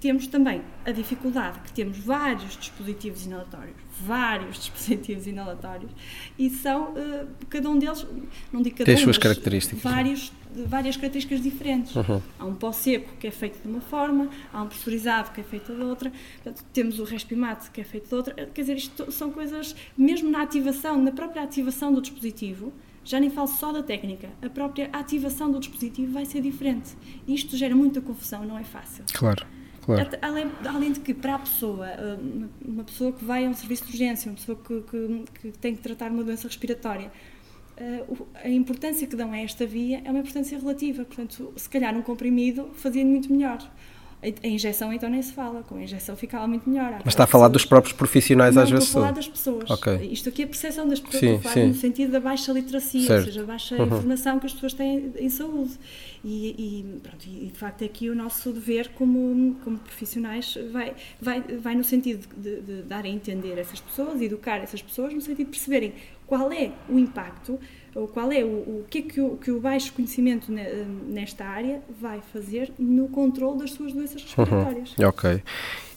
Temos 0.00 0.26
também 0.26 0.62
a 0.84 0.90
dificuldade 0.92 1.60
que 1.60 1.72
temos 1.72 1.98
vários 1.98 2.58
dispositivos 2.58 3.24
inalatórios, 3.24 3.76
vários 4.02 4.58
dispositivos 4.60 5.26
inalatórios, 5.26 5.90
e 6.38 6.50
são, 6.50 6.92
uh, 6.92 7.28
cada 7.48 7.70
um 7.70 7.78
deles, 7.78 8.06
não 8.52 8.60
digo 8.60 8.76
cada 8.76 8.86
Tem 8.86 8.96
um, 8.96 9.04
suas 9.04 9.18
características. 9.18 9.82
Vários, 9.82 10.32
várias 10.66 10.96
características 10.96 11.40
diferentes. 11.42 11.94
Uhum. 11.94 12.20
Há 12.38 12.44
um 12.44 12.54
pó 12.54 12.72
seco 12.72 13.16
que 13.18 13.26
é 13.26 13.30
feito 13.30 13.62
de 13.62 13.68
uma 13.68 13.80
forma, 13.80 14.28
há 14.52 14.62
um 14.62 14.66
pressurizado 14.66 15.30
que 15.32 15.40
é 15.40 15.44
feito 15.44 15.74
de 15.74 15.82
outra, 15.82 16.12
portanto, 16.42 16.64
temos 16.72 16.98
o 16.98 17.04
respimate 17.04 17.70
que 17.70 17.80
é 17.80 17.84
feito 17.84 18.08
de 18.08 18.14
outra. 18.14 18.34
Quer 18.34 18.60
dizer, 18.60 18.76
isto 18.76 19.10
são 19.12 19.30
coisas, 19.30 19.74
mesmo 19.96 20.30
na 20.30 20.42
ativação, 20.42 21.00
na 21.00 21.12
própria 21.12 21.42
ativação 21.42 21.92
do 21.92 22.00
dispositivo, 22.00 22.72
já 23.04 23.18
nem 23.18 23.30
falo 23.30 23.48
só 23.48 23.72
da 23.72 23.82
técnica, 23.82 24.28
a 24.42 24.48
própria 24.48 24.90
ativação 24.92 25.50
do 25.50 25.58
dispositivo 25.58 26.12
vai 26.12 26.24
ser 26.24 26.42
diferente. 26.42 26.96
Isto 27.26 27.56
gera 27.56 27.74
muita 27.74 28.00
confusão, 28.00 28.44
não 28.44 28.58
é 28.58 28.64
fácil. 28.64 29.04
Claro. 29.12 29.46
Claro. 29.82 30.10
Além, 30.20 30.50
além, 30.66 30.92
de 30.92 31.00
que, 31.00 31.14
para 31.14 31.36
a 31.36 31.38
pessoa, 31.38 31.88
uma 32.62 32.84
pessoa 32.84 33.12
que 33.12 33.24
vai 33.24 33.46
a 33.46 33.48
um 33.48 33.54
serviço 33.54 33.86
de 33.86 33.92
urgência, 33.92 34.30
uma 34.30 34.36
pessoa 34.36 34.58
que, 34.58 34.82
que, 34.82 35.24
que 35.40 35.58
tem 35.58 35.74
que 35.74 35.82
tratar 35.82 36.10
uma 36.10 36.22
doença 36.22 36.46
respiratória, 36.46 37.10
a 38.42 38.48
importância 38.48 39.06
que 39.06 39.16
dão 39.16 39.32
a 39.32 39.38
esta 39.38 39.66
via 39.66 40.02
é 40.04 40.10
uma 40.10 40.20
importância 40.20 40.58
relativa. 40.58 41.04
Portanto, 41.04 41.52
se 41.56 41.68
calhar 41.68 41.96
um 41.96 42.02
comprimido 42.02 42.70
fazia 42.74 43.04
muito 43.04 43.32
melhor. 43.32 43.58
A 44.22 44.46
injeção 44.46 44.92
então 44.92 45.08
nem 45.08 45.22
se 45.22 45.32
fala, 45.32 45.62
com 45.62 45.76
a 45.76 45.82
injeção 45.82 46.14
ficava 46.14 46.46
muito 46.46 46.68
melhor. 46.68 47.00
Mas 47.02 47.14
está 47.14 47.24
a 47.24 47.26
falar 47.26 47.48
dos 47.48 47.64
próprios 47.64 47.94
profissionais 47.94 48.54
não, 48.54 48.62
às 48.62 48.70
vezes? 48.70 48.86
Estou 48.86 49.00
a 49.00 49.06
falar 49.06 49.14
das 49.14 49.28
pessoas. 49.28 49.70
Okay. 49.70 50.12
Isto 50.12 50.28
aqui 50.28 50.42
é 50.42 50.44
a 50.44 50.48
percepção 50.48 50.86
das 50.86 51.00
pessoas, 51.00 51.42
sim, 51.42 51.48
sim. 51.48 51.66
no 51.68 51.74
sentido 51.74 52.12
da 52.12 52.20
baixa 52.20 52.52
literacia, 52.52 53.06
certo. 53.06 53.20
ou 53.20 53.24
seja, 53.24 53.40
a 53.40 53.44
baixa 53.44 53.76
uhum. 53.76 53.86
informação 53.86 54.38
que 54.38 54.44
as 54.44 54.52
pessoas 54.52 54.74
têm 54.74 55.12
em 55.18 55.30
saúde. 55.30 55.72
E, 56.22 56.48
e, 56.50 57.00
pronto, 57.02 57.26
e 57.26 57.46
de 57.46 57.58
facto 57.58 57.82
aqui 57.82 58.10
o 58.10 58.14
nosso 58.14 58.52
dever 58.52 58.90
como, 58.90 59.56
como 59.64 59.78
profissionais 59.78 60.58
vai, 60.70 60.92
vai, 61.18 61.40
vai 61.40 61.74
no 61.74 61.82
sentido 61.82 62.28
de, 62.36 62.60
de 62.60 62.82
dar 62.82 63.06
a 63.06 63.08
entender 63.08 63.56
essas 63.56 63.80
pessoas, 63.80 64.20
educar 64.20 64.58
essas 64.58 64.82
pessoas, 64.82 65.14
no 65.14 65.22
sentido 65.22 65.46
de 65.46 65.52
perceberem 65.52 65.94
qual 66.26 66.52
é 66.52 66.72
o 66.90 66.98
impacto 66.98 67.58
ou 67.94 68.06
qual 68.08 68.30
é 68.32 68.44
o, 68.44 68.48
o 68.48 68.84
que 68.88 68.98
é 68.98 69.02
que 69.02 69.20
o, 69.20 69.36
que 69.36 69.50
o 69.50 69.60
baixo 69.60 69.92
conhecimento 69.92 70.52
nesta 70.52 71.44
área 71.44 71.82
vai 72.00 72.20
fazer 72.32 72.72
no 72.78 73.08
controle 73.08 73.58
das 73.58 73.72
suas 73.72 73.92
doenças 73.92 74.22
respiratórias. 74.22 74.96
Uhum. 74.98 75.08
Ok. 75.08 75.42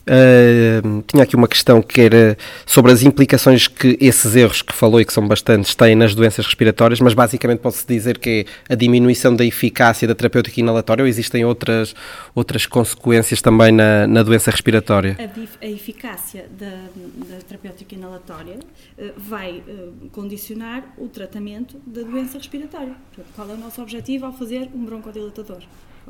Uh, 0.03 1.01
tinha 1.07 1.23
aqui 1.23 1.33
uma 1.35 1.47
questão 1.47 1.81
que 1.81 2.01
era 2.01 2.37
sobre 2.65 2.91
as 2.91 3.03
implicações 3.03 3.69
que 3.69 3.97
esses 4.01 4.35
erros 4.35 4.61
que 4.61 4.73
falou 4.73 4.99
e 4.99 5.05
que 5.05 5.13
são 5.13 5.25
bastantes 5.25 5.73
têm 5.75 5.95
nas 5.95 6.13
doenças 6.13 6.45
respiratórias, 6.45 6.99
mas 6.99 7.13
basicamente 7.13 7.59
pode-se 7.59 7.87
dizer 7.87 8.17
que 8.17 8.45
é 8.67 8.73
a 8.73 8.75
diminuição 8.75 9.33
da 9.33 9.45
eficácia 9.45 10.05
da 10.05 10.13
terapêutica 10.13 10.59
inalatória 10.59 11.03
ou 11.03 11.07
existem 11.07 11.45
outras, 11.45 11.95
outras 12.35 12.65
consequências 12.65 13.41
também 13.41 13.71
na, 13.71 14.05
na 14.05 14.23
doença 14.23 14.51
respiratória? 14.51 15.17
A, 15.17 15.65
a 15.65 15.69
eficácia 15.69 16.47
da, 16.59 16.89
da, 17.29 17.41
terapêutica 17.47 17.95
inalatória 17.95 18.55
uh, 18.55 19.11
vai 19.17 19.63
uh, 19.65 20.09
condicionar 20.11 20.83
o 20.97 21.07
tratamento 21.07 21.79
da 21.87 22.01
doença 22.01 22.37
respiratória. 22.37 22.93
Qual 23.35 23.49
é 23.49 23.53
o 23.53 23.57
nosso 23.57 23.81
objetivo 23.81 24.25
ao 24.25 24.33
fazer 24.33 24.69
um 24.75 24.83
broncodilatador? 24.83 25.63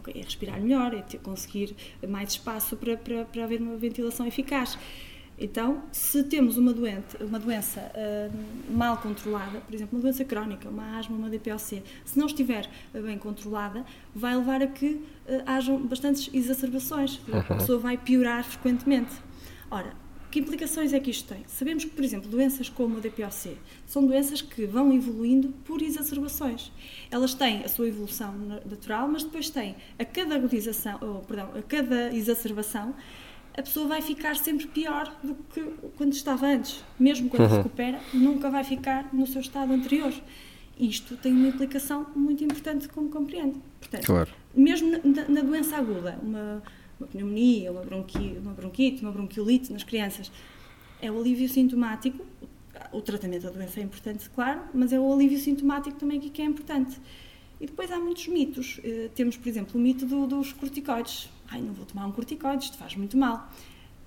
É 0.07 0.21
respirar 0.21 0.59
melhor, 0.61 0.93
é 0.93 1.01
ter, 1.01 1.19
conseguir 1.19 1.75
mais 2.07 2.31
espaço 2.31 2.75
para, 2.75 2.97
para, 2.97 3.25
para 3.25 3.43
haver 3.43 3.61
uma 3.61 3.77
ventilação 3.77 4.25
eficaz. 4.25 4.77
Então, 5.37 5.83
se 5.91 6.23
temos 6.23 6.57
uma, 6.57 6.71
doente, 6.71 7.17
uma 7.19 7.39
doença 7.39 7.91
uh, 7.95 8.71
mal 8.71 8.97
controlada, 8.97 9.59
por 9.61 9.73
exemplo, 9.73 9.97
uma 9.97 10.01
doença 10.01 10.23
crónica, 10.23 10.69
uma 10.69 10.97
asma, 10.97 11.17
uma 11.17 11.29
DPOC, 11.29 11.83
se 12.05 12.19
não 12.19 12.27
estiver 12.27 12.69
bem 12.93 13.17
controlada, 13.17 13.83
vai 14.13 14.35
levar 14.35 14.61
a 14.61 14.67
que 14.67 14.85
uh, 15.27 15.43
hajam 15.45 15.81
bastantes 15.81 16.29
exacerbações. 16.33 17.19
Uhum. 17.27 17.39
A 17.39 17.43
pessoa 17.57 17.79
vai 17.79 17.97
piorar 17.97 18.43
frequentemente. 18.43 19.13
Ora, 19.71 20.02
que 20.33 20.39
implicações 20.39 20.91
é 20.93 20.99
que 20.99 21.11
isto 21.11 21.31
tem? 21.31 21.43
Sabemos 21.45 21.85
que, 21.85 21.91
por 21.91 22.03
exemplo, 22.03 22.27
doenças 22.27 22.67
como 22.67 22.97
a 22.97 22.99
DPOC 22.99 23.55
são 23.85 24.03
doenças 24.03 24.41
que 24.41 24.65
vão 24.65 24.91
evoluindo 24.91 25.49
por 25.63 25.79
exacerbações. 25.79 26.71
Elas 27.11 27.35
têm 27.35 27.63
a 27.63 27.69
sua 27.69 27.87
evolução 27.87 28.33
natural, 28.65 29.07
mas 29.07 29.21
depois 29.21 29.51
têm, 29.51 29.75
a 29.99 30.03
cada 30.03 30.33
agudização, 30.33 30.97
oh, 31.03 31.23
perdão, 31.23 31.51
a 31.55 31.61
cada 31.61 32.11
exacerbação, 32.11 32.95
a 33.55 33.61
pessoa 33.61 33.87
vai 33.87 34.01
ficar 34.01 34.35
sempre 34.35 34.65
pior 34.65 35.15
do 35.23 35.35
que 35.53 35.61
quando 35.97 36.13
estava 36.13 36.47
antes. 36.47 36.83
Mesmo 36.99 37.29
quando 37.29 37.47
uhum. 37.47 37.57
recupera, 37.57 38.01
nunca 38.11 38.49
vai 38.49 38.63
ficar 38.63 39.13
no 39.13 39.27
seu 39.27 39.39
estado 39.39 39.71
anterior. 39.71 40.11
Isto 40.79 41.15
tem 41.15 41.31
uma 41.31 41.49
implicação 41.49 42.07
muito 42.15 42.43
importante, 42.43 42.89
como 42.89 43.07
compreende. 43.07 43.61
Portanto, 43.79 44.07
claro. 44.07 44.31
mesmo 44.55 44.99
na, 45.03 45.29
na 45.29 45.41
doença 45.41 45.77
aguda, 45.77 46.17
uma 46.23 46.63
uma 47.03 47.07
pneumonia, 47.07 47.71
uma, 47.71 47.81
bronqui, 47.81 48.37
uma 48.41 48.53
bronquite, 48.53 49.01
uma 49.01 49.11
bronquiolite 49.11 49.71
nas 49.71 49.83
crianças. 49.83 50.31
É 51.01 51.11
o 51.11 51.19
alívio 51.19 51.47
sintomático, 51.49 52.25
o 52.91 53.01
tratamento 53.01 53.43
da 53.43 53.49
doença 53.49 53.79
é 53.79 53.83
importante, 53.83 54.29
claro, 54.29 54.61
mas 54.73 54.93
é 54.93 54.99
o 54.99 55.13
alívio 55.13 55.37
sintomático 55.37 55.97
também 55.97 56.19
que 56.19 56.41
é 56.41 56.45
importante. 56.45 56.99
E 57.59 57.65
depois 57.65 57.91
há 57.91 57.99
muitos 57.99 58.27
mitos. 58.27 58.79
Uh, 58.79 59.09
temos, 59.13 59.37
por 59.37 59.47
exemplo, 59.47 59.79
o 59.79 59.81
mito 59.81 60.05
do, 60.05 60.27
dos 60.27 60.51
corticoides. 60.53 61.29
Ai, 61.49 61.61
não 61.61 61.73
vou 61.73 61.85
tomar 61.85 62.05
um 62.07 62.11
corticoide, 62.11 62.65
isto 62.65 62.77
faz 62.77 62.95
muito 62.95 63.17
mal 63.17 63.49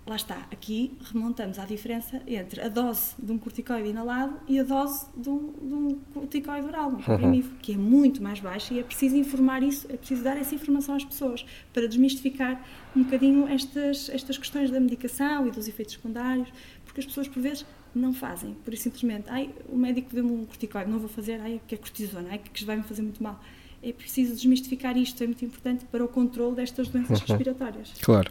lá 0.06 0.14
está, 0.14 0.46
aqui 0.52 0.96
remontamos 1.12 1.58
à 1.58 1.64
diferença 1.64 2.22
entre 2.26 2.60
a 2.60 2.68
dose 2.68 3.14
de 3.18 3.32
um 3.32 3.38
corticoide 3.38 3.88
inalado 3.88 4.38
e 4.46 4.60
a 4.60 4.62
dose 4.62 5.06
de 5.16 5.28
um, 5.28 5.52
de 5.60 5.74
um 5.74 5.98
corticoide 6.14 6.66
oral, 6.66 6.90
um 6.90 7.02
comprimido, 7.02 7.48
uhum. 7.48 7.56
que 7.60 7.72
é 7.72 7.76
muito 7.76 8.22
mais 8.22 8.38
baixa 8.38 8.72
e 8.72 8.78
é 8.78 8.82
preciso 8.84 9.16
informar 9.16 9.64
isso, 9.64 9.86
é 9.90 9.96
preciso 9.96 10.22
dar 10.22 10.36
essa 10.36 10.54
informação 10.54 10.94
às 10.94 11.04
pessoas 11.04 11.44
para 11.72 11.88
desmistificar 11.88 12.64
um 12.94 13.02
bocadinho 13.02 13.48
estas, 13.48 14.08
estas 14.08 14.38
questões 14.38 14.70
da 14.70 14.78
medicação 14.78 15.48
e 15.48 15.50
dos 15.50 15.66
efeitos 15.66 15.94
secundários, 15.94 16.52
porque 16.84 17.00
as 17.00 17.06
pessoas 17.06 17.26
por 17.26 17.42
vezes 17.42 17.66
não 17.92 18.12
fazem, 18.12 18.54
por 18.64 18.76
simplesmente, 18.76 19.28
ai, 19.28 19.50
o 19.68 19.76
médico 19.76 20.14
deu-me 20.14 20.30
um 20.30 20.44
corticoide, 20.44 20.88
não 20.88 20.98
vou 20.98 21.08
fazer, 21.08 21.40
ai, 21.40 21.60
que 21.66 21.74
é 21.74 21.78
cortisona, 21.78 22.28
ai, 22.30 22.38
que 22.38 22.64
vai-me 22.64 22.82
fazer 22.84 23.02
muito 23.02 23.22
mal. 23.22 23.40
É 23.82 23.92
preciso 23.92 24.34
desmistificar 24.34 24.96
isto, 24.96 25.22
é 25.22 25.26
muito 25.26 25.44
importante 25.44 25.84
para 25.90 26.04
o 26.04 26.08
controle 26.08 26.56
destas 26.56 26.88
doenças 26.88 27.20
uhum. 27.20 27.26
respiratórias. 27.28 27.92
Claro. 28.02 28.30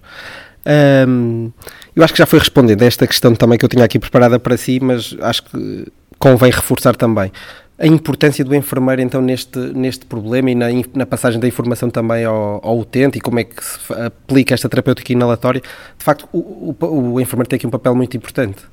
Um, 1.08 1.52
eu 1.96 2.04
acho 2.04 2.14
que 2.14 2.20
já 2.20 2.26
foi 2.26 2.40
respondendo 2.40 2.82
a 2.82 2.86
esta 2.86 3.06
questão 3.08 3.36
também 3.36 3.58
que 3.58 3.66
eu 3.66 3.70
tinha 3.70 3.86
aqui 3.86 4.00
preparada 4.00 4.40
para 4.40 4.58
si, 4.58 4.80
mas 4.82 5.16
acho 5.22 5.44
que 5.44 5.88
convém 6.18 6.52
reforçar 6.52 6.96
também 6.96 7.32
a 7.78 7.86
importância 7.86 8.44
do 8.44 8.56
enfermeiro 8.56 9.02
então 9.02 9.22
neste, 9.22 9.60
neste 9.60 10.06
problema 10.06 10.50
e 10.50 10.56
na, 10.56 10.68
na 10.94 11.06
passagem 11.06 11.40
da 11.40 11.48
informação 11.48 11.90
também 11.90 12.24
ao, 12.24 12.66
ao, 12.66 12.80
utente 12.80 13.18
e 13.18 13.22
como 13.22 13.40
é 13.40 13.44
que 13.44 13.64
se 13.64 13.94
aplica 13.94 14.54
esta 14.54 14.70
terapêutica 14.70 15.12
inalatória. 15.12 15.62
De 15.98 16.04
facto, 16.04 16.28
o, 16.32 16.74
o, 16.80 17.14
o 17.14 17.20
enfermeiro 17.20 17.50
tem 17.50 17.58
aqui 17.58 17.68
um 17.68 17.72
papel 17.72 17.94
muito 17.94 18.16
importante. 18.16 18.64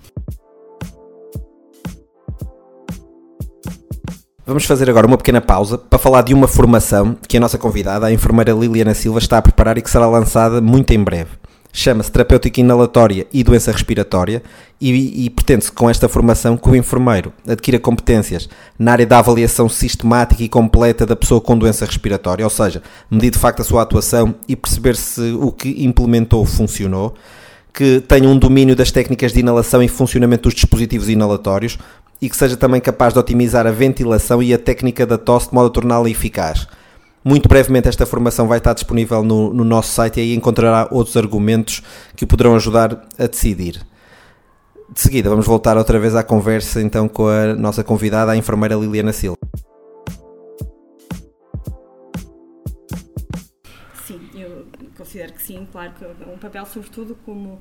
Vamos 4.45 4.65
fazer 4.65 4.91
agora 4.91 5.07
uma 5.07 5.17
pequena 5.17 5.41
pausa 5.41 5.79
para 5.79 6.01
falar 6.01 6.23
de 6.23 6.35
uma 6.35 6.49
formação 6.49 7.17
que 7.29 7.37
a 7.37 7.41
nossa 7.41 7.57
convidada, 7.57 8.07
a 8.07 8.13
enfermeira 8.13 8.51
Liliana 8.53 8.93
Silva, 8.93 9.21
está 9.21 9.39
a 9.39 9.43
preparar 9.43 9.79
e 9.79 9.83
que 9.83 9.89
será 9.89 10.05
lançada 10.09 10.61
muito 10.61 10.91
em 10.93 10.99
breve. 10.99 11.31
Chama-se 11.73 12.11
Terapêutica 12.11 12.61
Inalatória 12.61 13.25
e 13.33 13.45
Doença 13.45 13.71
Respiratória 13.71 14.43
e, 14.81 15.27
e 15.27 15.31
pretende-se 15.31 15.71
com 15.71 15.89
esta 15.89 16.09
formação 16.09 16.57
que 16.57 16.69
o 16.69 16.75
enfermeiro 16.75 17.33
adquira 17.47 17.79
competências 17.79 18.49
na 18.77 18.91
área 18.91 19.07
da 19.07 19.21
avaliação 19.21 19.69
sistemática 19.69 20.43
e 20.43 20.49
completa 20.49 21.07
da 21.07 21.15
pessoa 21.15 21.41
com 21.41 21.57
doença 21.57 21.87
respiratória, 21.87 22.45
ou 22.45 22.51
seja, 22.51 22.83
medir 23.09 23.31
de 23.31 23.39
facto 23.39 23.61
a 23.61 23.65
sua 23.65 23.83
atuação 23.83 24.35
e 24.49 24.57
perceber 24.57 24.97
se 24.97 25.21
o 25.41 25.53
que 25.53 25.85
implementou 25.85 26.45
funcionou, 26.45 27.15
que 27.73 28.01
tenha 28.01 28.29
um 28.29 28.37
domínio 28.37 28.77
das 28.77 28.91
técnicas 28.91 29.33
de 29.33 29.41
inalação 29.41 29.83
e 29.83 29.89
funcionamento 29.89 30.43
dos 30.43 30.55
dispositivos 30.55 31.09
inalatórios, 31.09 31.79
e 32.23 32.31
que 32.31 32.37
seja 32.37 32.57
também 32.57 32.81
capaz 32.81 33.13
de 33.13 33.19
otimizar 33.19 33.67
a 33.67 33.73
ventilação 33.73 34.41
e 34.41 34.55
a 34.55 34.59
técnica 34.59 35.05
da 35.05 35.19
tosse 35.19 35.49
de 35.49 35.55
modo 35.55 35.67
a 35.67 35.71
torná-la 35.71 36.09
eficaz. 36.09 36.69
Muito 37.25 37.49
brevemente 37.49 37.89
esta 37.89 38.07
formação 38.07 38.47
vai 38.47 38.59
estar 38.59 38.73
disponível 38.75 39.25
no, 39.25 39.53
no 39.53 39.65
nosso 39.65 39.93
site 39.93 40.19
e 40.19 40.21
aí 40.21 40.35
encontrará 40.35 40.87
outros 40.93 41.17
argumentos 41.17 41.83
que 42.15 42.23
o 42.23 42.27
poderão 42.27 42.55
ajudar 42.55 43.05
a 43.19 43.27
decidir. 43.27 43.85
De 44.93 45.01
seguida, 45.01 45.29
vamos 45.29 45.47
voltar 45.47 45.77
outra 45.77 45.99
vez 45.99 46.15
à 46.15 46.23
conversa 46.23 46.81
então 46.81 47.09
com 47.09 47.27
a 47.27 47.55
nossa 47.57 47.83
convidada, 47.83 48.31
a 48.31 48.37
enfermeira 48.37 48.77
Liliana 48.77 49.13
Silva. 49.13 49.39
Considero 54.97 55.33
que 55.33 55.43
sim, 55.43 55.67
claro 55.71 55.93
que 55.93 56.05
um 56.31 56.39
papel 56.39 56.67
sobretudo 56.67 57.17
como 57.25 57.55
uh, 57.55 57.61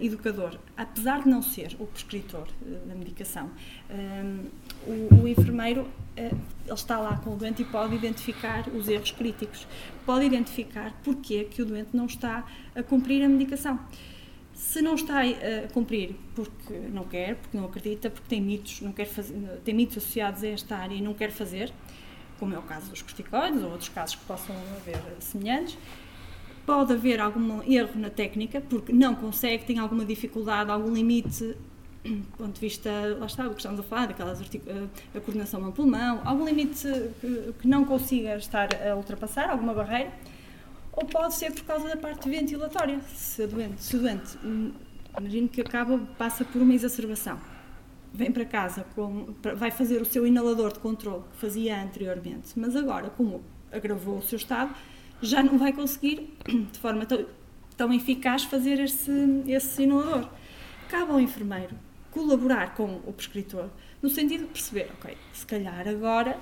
educador. 0.00 0.58
Apesar 0.76 1.22
de 1.22 1.28
não 1.28 1.42
ser 1.42 1.76
o 1.78 1.86
prescritor 1.86 2.46
uh, 2.62 2.88
da 2.88 2.94
medicação, 2.94 3.50
um, 3.90 4.46
o, 4.86 5.22
o, 5.22 5.28
enfermeiro 5.28 5.82
uh, 5.82 5.90
ele 6.16 6.74
está 6.74 6.98
lá 6.98 7.16
com 7.18 7.34
o 7.34 7.36
doente 7.36 7.62
e 7.62 7.64
pode 7.64 7.94
identificar 7.94 8.68
os 8.68 8.88
erros 8.88 9.10
críticos, 9.10 9.66
pode 10.06 10.24
identificar 10.24 10.92
porque 11.04 11.36
é 11.36 11.44
que 11.44 11.62
o 11.62 11.66
doente 11.66 11.90
não 11.92 12.06
está 12.06 12.44
a 12.74 12.82
cumprir 12.82 13.22
a 13.24 13.28
medicação. 13.28 13.78
Se 14.54 14.80
não 14.80 14.94
está 14.94 15.22
a 15.22 15.68
cumprir 15.72 16.14
porque 16.36 16.74
não 16.92 17.04
quer, 17.04 17.36
porque 17.36 17.56
não 17.56 17.64
acredita, 17.64 18.08
porque 18.08 18.28
tem 18.28 18.40
mitos, 18.40 18.80
não 18.80 18.92
quer 18.92 19.06
fazer, 19.06 19.34
tem 19.64 19.74
mitos 19.74 19.96
associados 19.96 20.44
a 20.44 20.48
esta 20.48 20.76
área 20.76 20.94
e 20.94 21.00
não 21.00 21.14
quer 21.14 21.32
fazer, 21.32 21.72
como 22.42 22.56
é 22.56 22.58
o 22.58 22.62
caso 22.62 22.90
dos 22.90 23.00
corticoides 23.00 23.62
ou 23.62 23.70
outros 23.70 23.88
casos 23.88 24.16
que 24.16 24.24
possam 24.24 24.56
haver 24.76 25.00
semelhantes, 25.20 25.78
Pode 26.66 26.92
haver 26.92 27.20
algum 27.20 27.60
erro 27.64 27.90
na 27.96 28.08
técnica, 28.08 28.60
porque 28.60 28.92
não 28.92 29.16
consegue, 29.16 29.64
tem 29.64 29.78
alguma 29.80 30.04
dificuldade, 30.04 30.70
algum 30.70 30.92
limite 30.92 31.56
do 32.04 32.36
ponto 32.36 32.54
de 32.54 32.60
vista, 32.60 32.90
lá 33.18 33.26
está, 33.26 33.46
o 33.46 33.50
que 33.50 33.56
estamos 33.56 33.78
a 33.80 33.82
falar, 33.84 34.06
daquelas 34.06 34.40
eh, 34.40 34.86
a 35.14 35.20
coordenação 35.20 35.60
mão-pulmão, 35.60 36.20
algum 36.24 36.44
limite 36.44 36.86
que, 37.20 37.54
que, 37.60 37.68
não 37.68 37.84
consiga 37.84 38.36
estar 38.36 38.68
a 38.74 38.96
ultrapassar, 38.96 39.50
alguma 39.50 39.72
barreira, 39.72 40.12
ou 40.92 41.04
pode 41.04 41.34
ser 41.34 41.52
por 41.52 41.62
causa 41.62 41.88
da 41.88 41.96
parte 41.96 42.28
ventilatória, 42.28 43.00
se 43.14 43.46
doente, 43.46 43.82
se 43.82 43.96
doente 43.96 44.36
hum, 44.44 44.72
imagino 45.16 45.48
que 45.48 45.60
acaba, 45.60 45.98
passa 46.18 46.44
por 46.44 46.60
uma 46.60 46.74
exacerbação, 46.74 47.38
vem 48.12 48.30
para 48.30 48.44
casa, 48.44 48.84
com, 48.94 49.34
vai 49.56 49.70
fazer 49.70 50.00
o 50.00 50.04
seu 50.04 50.26
inalador 50.26 50.72
de 50.72 50.78
controle 50.78 51.22
que 51.32 51.36
fazia 51.38 51.82
anteriormente, 51.82 52.50
mas 52.56 52.76
agora, 52.76 53.10
como 53.10 53.42
agravou 53.70 54.18
o 54.18 54.22
seu 54.22 54.36
estado, 54.36 54.74
já 55.20 55.42
não 55.42 55.58
vai 55.58 55.72
conseguir, 55.72 56.36
de 56.46 56.78
forma 56.78 57.06
tão, 57.06 57.24
tão 57.76 57.92
eficaz, 57.92 58.44
fazer 58.44 58.78
esse, 58.80 59.10
esse 59.46 59.82
inalador. 59.82 60.28
Cabe 60.88 61.12
ao 61.12 61.20
enfermeiro 61.20 61.74
colaborar 62.10 62.74
com 62.74 63.00
o 63.06 63.12
prescritor, 63.12 63.70
no 64.02 64.10
sentido 64.10 64.42
de 64.42 64.50
perceber, 64.50 64.90
ok, 64.98 65.16
se 65.32 65.46
calhar 65.46 65.88
agora 65.88 66.38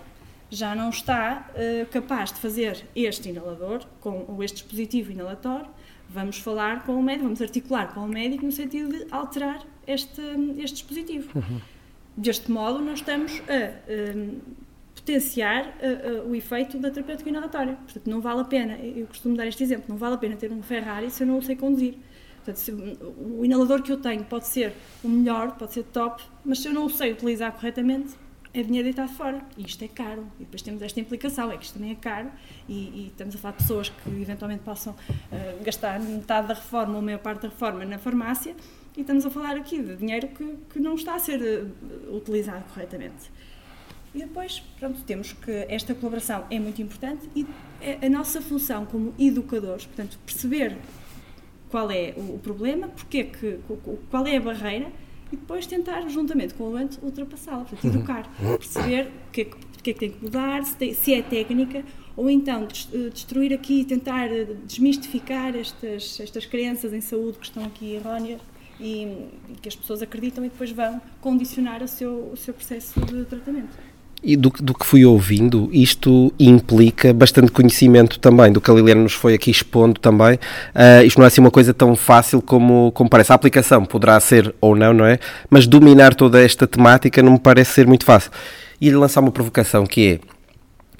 já 0.50 0.74
não 0.74 0.90
está 0.90 1.48
uh, 1.50 1.86
capaz 1.86 2.32
de 2.32 2.40
fazer 2.40 2.84
este 2.94 3.28
inalador, 3.28 3.86
com, 4.00 4.24
ou 4.26 4.42
este 4.42 4.56
dispositivo 4.56 5.12
inalatório, 5.12 5.70
vamos 6.12 6.38
falar 6.38 6.84
com 6.84 6.94
o 6.96 7.02
médico, 7.02 7.24
vamos 7.24 7.40
articular 7.40 7.94
com 7.94 8.00
o 8.00 8.08
médico 8.08 8.44
no 8.44 8.52
sentido 8.52 8.90
de 8.90 9.06
alterar 9.10 9.64
este, 9.86 10.20
este 10.58 10.78
dispositivo. 10.78 11.30
Uhum. 11.38 11.60
Deste 12.16 12.50
modo, 12.50 12.80
nós 12.80 12.98
estamos 12.98 13.40
a 13.48 14.16
um, 14.16 14.40
potenciar 14.94 15.66
uh, 15.66 16.26
uh, 16.26 16.30
o 16.30 16.34
efeito 16.34 16.78
da 16.78 16.90
terapêutica 16.90 17.30
inalatória. 17.30 17.74
Portanto, 17.74 18.06
não 18.08 18.20
vale 18.20 18.40
a 18.40 18.44
pena, 18.44 18.74
eu 18.74 19.06
costumo 19.06 19.36
dar 19.36 19.46
este 19.46 19.62
exemplo, 19.62 19.84
não 19.88 19.96
vale 19.96 20.14
a 20.16 20.18
pena 20.18 20.36
ter 20.36 20.52
um 20.52 20.62
Ferrari 20.62 21.10
se 21.10 21.22
eu 21.22 21.26
não 21.26 21.38
o 21.38 21.42
sei 21.42 21.56
conduzir. 21.56 21.94
Portanto, 22.36 22.56
se, 22.56 22.72
o 22.72 23.44
inalador 23.44 23.82
que 23.82 23.92
eu 23.92 23.98
tenho 23.98 24.24
pode 24.24 24.46
ser 24.46 24.72
o 25.04 25.08
melhor, 25.08 25.56
pode 25.56 25.72
ser 25.72 25.84
top, 25.84 26.22
mas 26.44 26.60
se 26.60 26.68
eu 26.68 26.74
não 26.74 26.86
o 26.86 26.90
sei 26.90 27.12
utilizar 27.12 27.52
corretamente, 27.52 28.10
é 28.52 28.62
dinheiro 28.62 28.84
deitado 28.84 29.12
fora. 29.12 29.40
E 29.56 29.64
isto 29.64 29.84
é 29.84 29.88
caro. 29.88 30.26
E 30.38 30.44
depois 30.44 30.62
temos 30.62 30.82
esta 30.82 30.98
implicação, 31.00 31.50
é 31.50 31.56
que 31.56 31.64
isto 31.64 31.74
também 31.74 31.92
é 31.92 31.94
caro 31.94 32.30
e, 32.68 32.74
e 32.74 33.06
estamos 33.08 33.34
a 33.34 33.38
falar 33.38 33.52
de 33.52 33.58
pessoas 33.58 33.88
que 33.88 34.10
eventualmente 34.10 34.62
possam 34.62 34.92
uh, 34.92 35.64
gastar 35.64 36.00
metade 36.00 36.48
da 36.48 36.54
reforma 36.54 36.94
ou 36.94 36.98
a 36.98 37.02
maior 37.02 37.18
parte 37.18 37.42
da 37.42 37.48
reforma 37.48 37.84
na 37.84 37.98
farmácia 37.98 38.54
e 38.96 39.00
estamos 39.02 39.24
a 39.24 39.30
falar 39.30 39.56
aqui 39.56 39.80
de 39.80 39.96
dinheiro 39.96 40.28
que, 40.28 40.56
que 40.72 40.78
não 40.80 40.94
está 40.94 41.14
a 41.14 41.18
ser 41.18 41.40
uh, 41.40 42.16
utilizado 42.16 42.64
corretamente. 42.72 43.30
E 44.12 44.18
depois, 44.18 44.60
pronto, 44.78 45.00
temos 45.02 45.32
que 45.32 45.66
esta 45.68 45.94
colaboração 45.94 46.44
é 46.50 46.58
muito 46.58 46.82
importante 46.82 47.28
e 47.34 47.46
é 47.80 48.04
a 48.04 48.10
nossa 48.10 48.42
função 48.42 48.84
como 48.84 49.14
educadores, 49.16 49.86
portanto, 49.86 50.18
perceber 50.26 50.76
qual 51.70 51.88
é 51.92 52.12
o 52.16 52.36
problema, 52.38 52.88
porque 52.88 53.22
que, 53.22 53.60
qual 54.10 54.26
é 54.26 54.36
a 54.36 54.40
barreira 54.40 54.90
e 55.32 55.36
depois 55.36 55.66
tentar, 55.66 56.08
juntamente 56.08 56.54
com 56.54 56.68
o 56.68 56.70
doente, 56.70 56.98
ultrapassá-la, 57.02 57.64
portanto, 57.64 57.84
uhum. 57.84 58.00
educar, 58.00 58.30
perceber 58.58 59.10
o 59.28 59.30
que, 59.30 59.40
é 59.42 59.44
que, 59.44 59.56
que, 59.82 59.90
é 59.90 59.92
que 59.92 60.00
tem 60.00 60.10
que 60.10 60.22
mudar, 60.22 60.64
se, 60.64 60.76
tem, 60.76 60.92
se 60.92 61.14
é 61.14 61.22
técnica, 61.22 61.84
ou 62.16 62.28
então 62.28 62.66
eh, 62.92 63.10
destruir 63.10 63.52
aqui, 63.52 63.84
tentar 63.84 64.26
eh, 64.26 64.46
desmistificar 64.64 65.56
estas, 65.56 66.20
estas 66.20 66.44
crenças 66.44 66.92
em 66.92 67.00
saúde 67.00 67.38
que 67.38 67.46
estão 67.46 67.64
aqui 67.64 67.94
erróneas 67.94 68.40
e, 68.80 69.04
e 69.48 69.54
que 69.60 69.68
as 69.68 69.76
pessoas 69.76 70.02
acreditam 70.02 70.44
e 70.44 70.48
depois 70.48 70.70
vão 70.70 71.00
condicionar 71.20 71.82
o 71.82 71.88
seu, 71.88 72.30
o 72.32 72.36
seu 72.36 72.52
processo 72.52 72.98
de 73.00 73.24
tratamento. 73.24 73.89
E 74.22 74.36
do, 74.36 74.50
do, 74.50 74.74
que 74.74 74.84
fui 74.84 75.04
ouvindo, 75.04 75.70
isto 75.72 76.32
implica 76.38 77.12
bastante 77.12 77.50
conhecimento 77.50 78.18
também, 78.18 78.52
do 78.52 78.60
que 78.60 78.70
a 78.70 78.74
Liliana 78.74 79.02
nos 79.02 79.14
foi 79.14 79.32
aqui 79.32 79.50
expondo 79.50 79.98
também. 79.98 80.34
Uh, 80.34 81.04
isto 81.06 81.16
não 81.16 81.24
é 81.24 81.28
assim 81.28 81.40
uma 81.40 81.50
coisa 81.50 81.72
tão 81.72 81.96
fácil 81.96 82.42
como, 82.42 82.92
como 82.92 83.08
parece. 83.08 83.32
A 83.32 83.34
aplicação 83.34 83.84
poderá 83.84 84.20
ser 84.20 84.54
ou 84.60 84.76
não, 84.76 84.92
não 84.92 85.06
é? 85.06 85.18
Mas 85.48 85.66
dominar 85.66 86.14
toda 86.14 86.42
esta 86.42 86.66
temática 86.66 87.22
não 87.22 87.32
me 87.32 87.38
parece 87.38 87.72
ser 87.72 87.86
muito 87.86 88.04
fácil. 88.04 88.30
E 88.78 88.90
lançar 88.90 89.20
uma 89.20 89.32
provocação 89.32 89.86
que 89.86 90.20
é. 90.26 90.40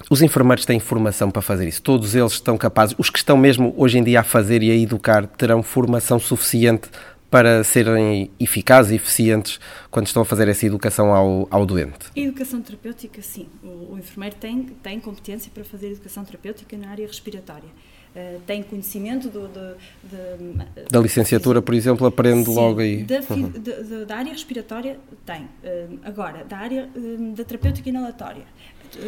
Os 0.09 0.21
enfermeiros 0.21 0.65
têm 0.65 0.79
formação 0.79 1.31
para 1.31 1.41
fazer 1.41 1.67
isso, 1.69 1.81
todos 1.81 2.15
eles 2.15 2.33
estão 2.33 2.57
capazes, 2.57 2.93
os 2.97 3.09
que 3.09 3.17
estão 3.17 3.37
mesmo 3.37 3.73
hoje 3.77 3.97
em 3.97 4.03
dia 4.03 4.19
a 4.19 4.23
fazer 4.23 4.61
e 4.61 4.69
a 4.69 4.75
educar 4.75 5.25
terão 5.25 5.63
formação 5.63 6.19
suficiente 6.19 6.89
para 7.31 7.63
serem 7.63 8.29
eficazes 8.37 8.91
e 8.91 8.95
eficientes 8.95 9.57
quando 9.89 10.05
estão 10.05 10.21
a 10.21 10.25
fazer 10.25 10.49
essa 10.49 10.65
educação 10.65 11.13
ao, 11.13 11.47
ao 11.49 11.65
doente? 11.65 12.11
Educação 12.13 12.61
terapêutica, 12.61 13.21
sim. 13.21 13.47
O, 13.63 13.93
o 13.93 13.97
enfermeiro 13.97 14.35
tem, 14.35 14.65
tem 14.83 14.99
competência 14.99 15.49
para 15.51 15.63
fazer 15.63 15.91
educação 15.91 16.25
terapêutica 16.25 16.77
na 16.77 16.89
área 16.89 17.07
respiratória. 17.07 17.69
Uh, 18.13 18.41
tem 18.41 18.61
conhecimento 18.61 19.29
do, 19.29 19.47
do, 19.47 19.77
de, 20.03 20.89
da 20.91 20.99
licenciatura, 20.99 21.61
por 21.61 21.73
exemplo, 21.73 22.05
aprende 22.05 22.49
sim, 22.49 22.53
logo 22.53 22.81
aí. 22.81 23.03
Da, 23.03 23.21
uhum. 23.29 23.49
de, 23.49 23.59
de, 23.59 24.05
da, 24.05 24.17
área 24.17 24.33
respiratória 24.33 24.99
tem. 25.25 25.43
Uh, 25.43 25.99
agora, 26.03 26.43
da 26.43 26.57
área 26.57 26.89
uh, 26.93 27.33
da 27.33 27.45
terapêutica 27.45 27.87
inalatória, 27.87 28.43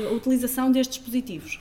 a 0.09 0.13
utilização 0.13 0.71
destes 0.71 0.99
dispositivos. 0.99 1.59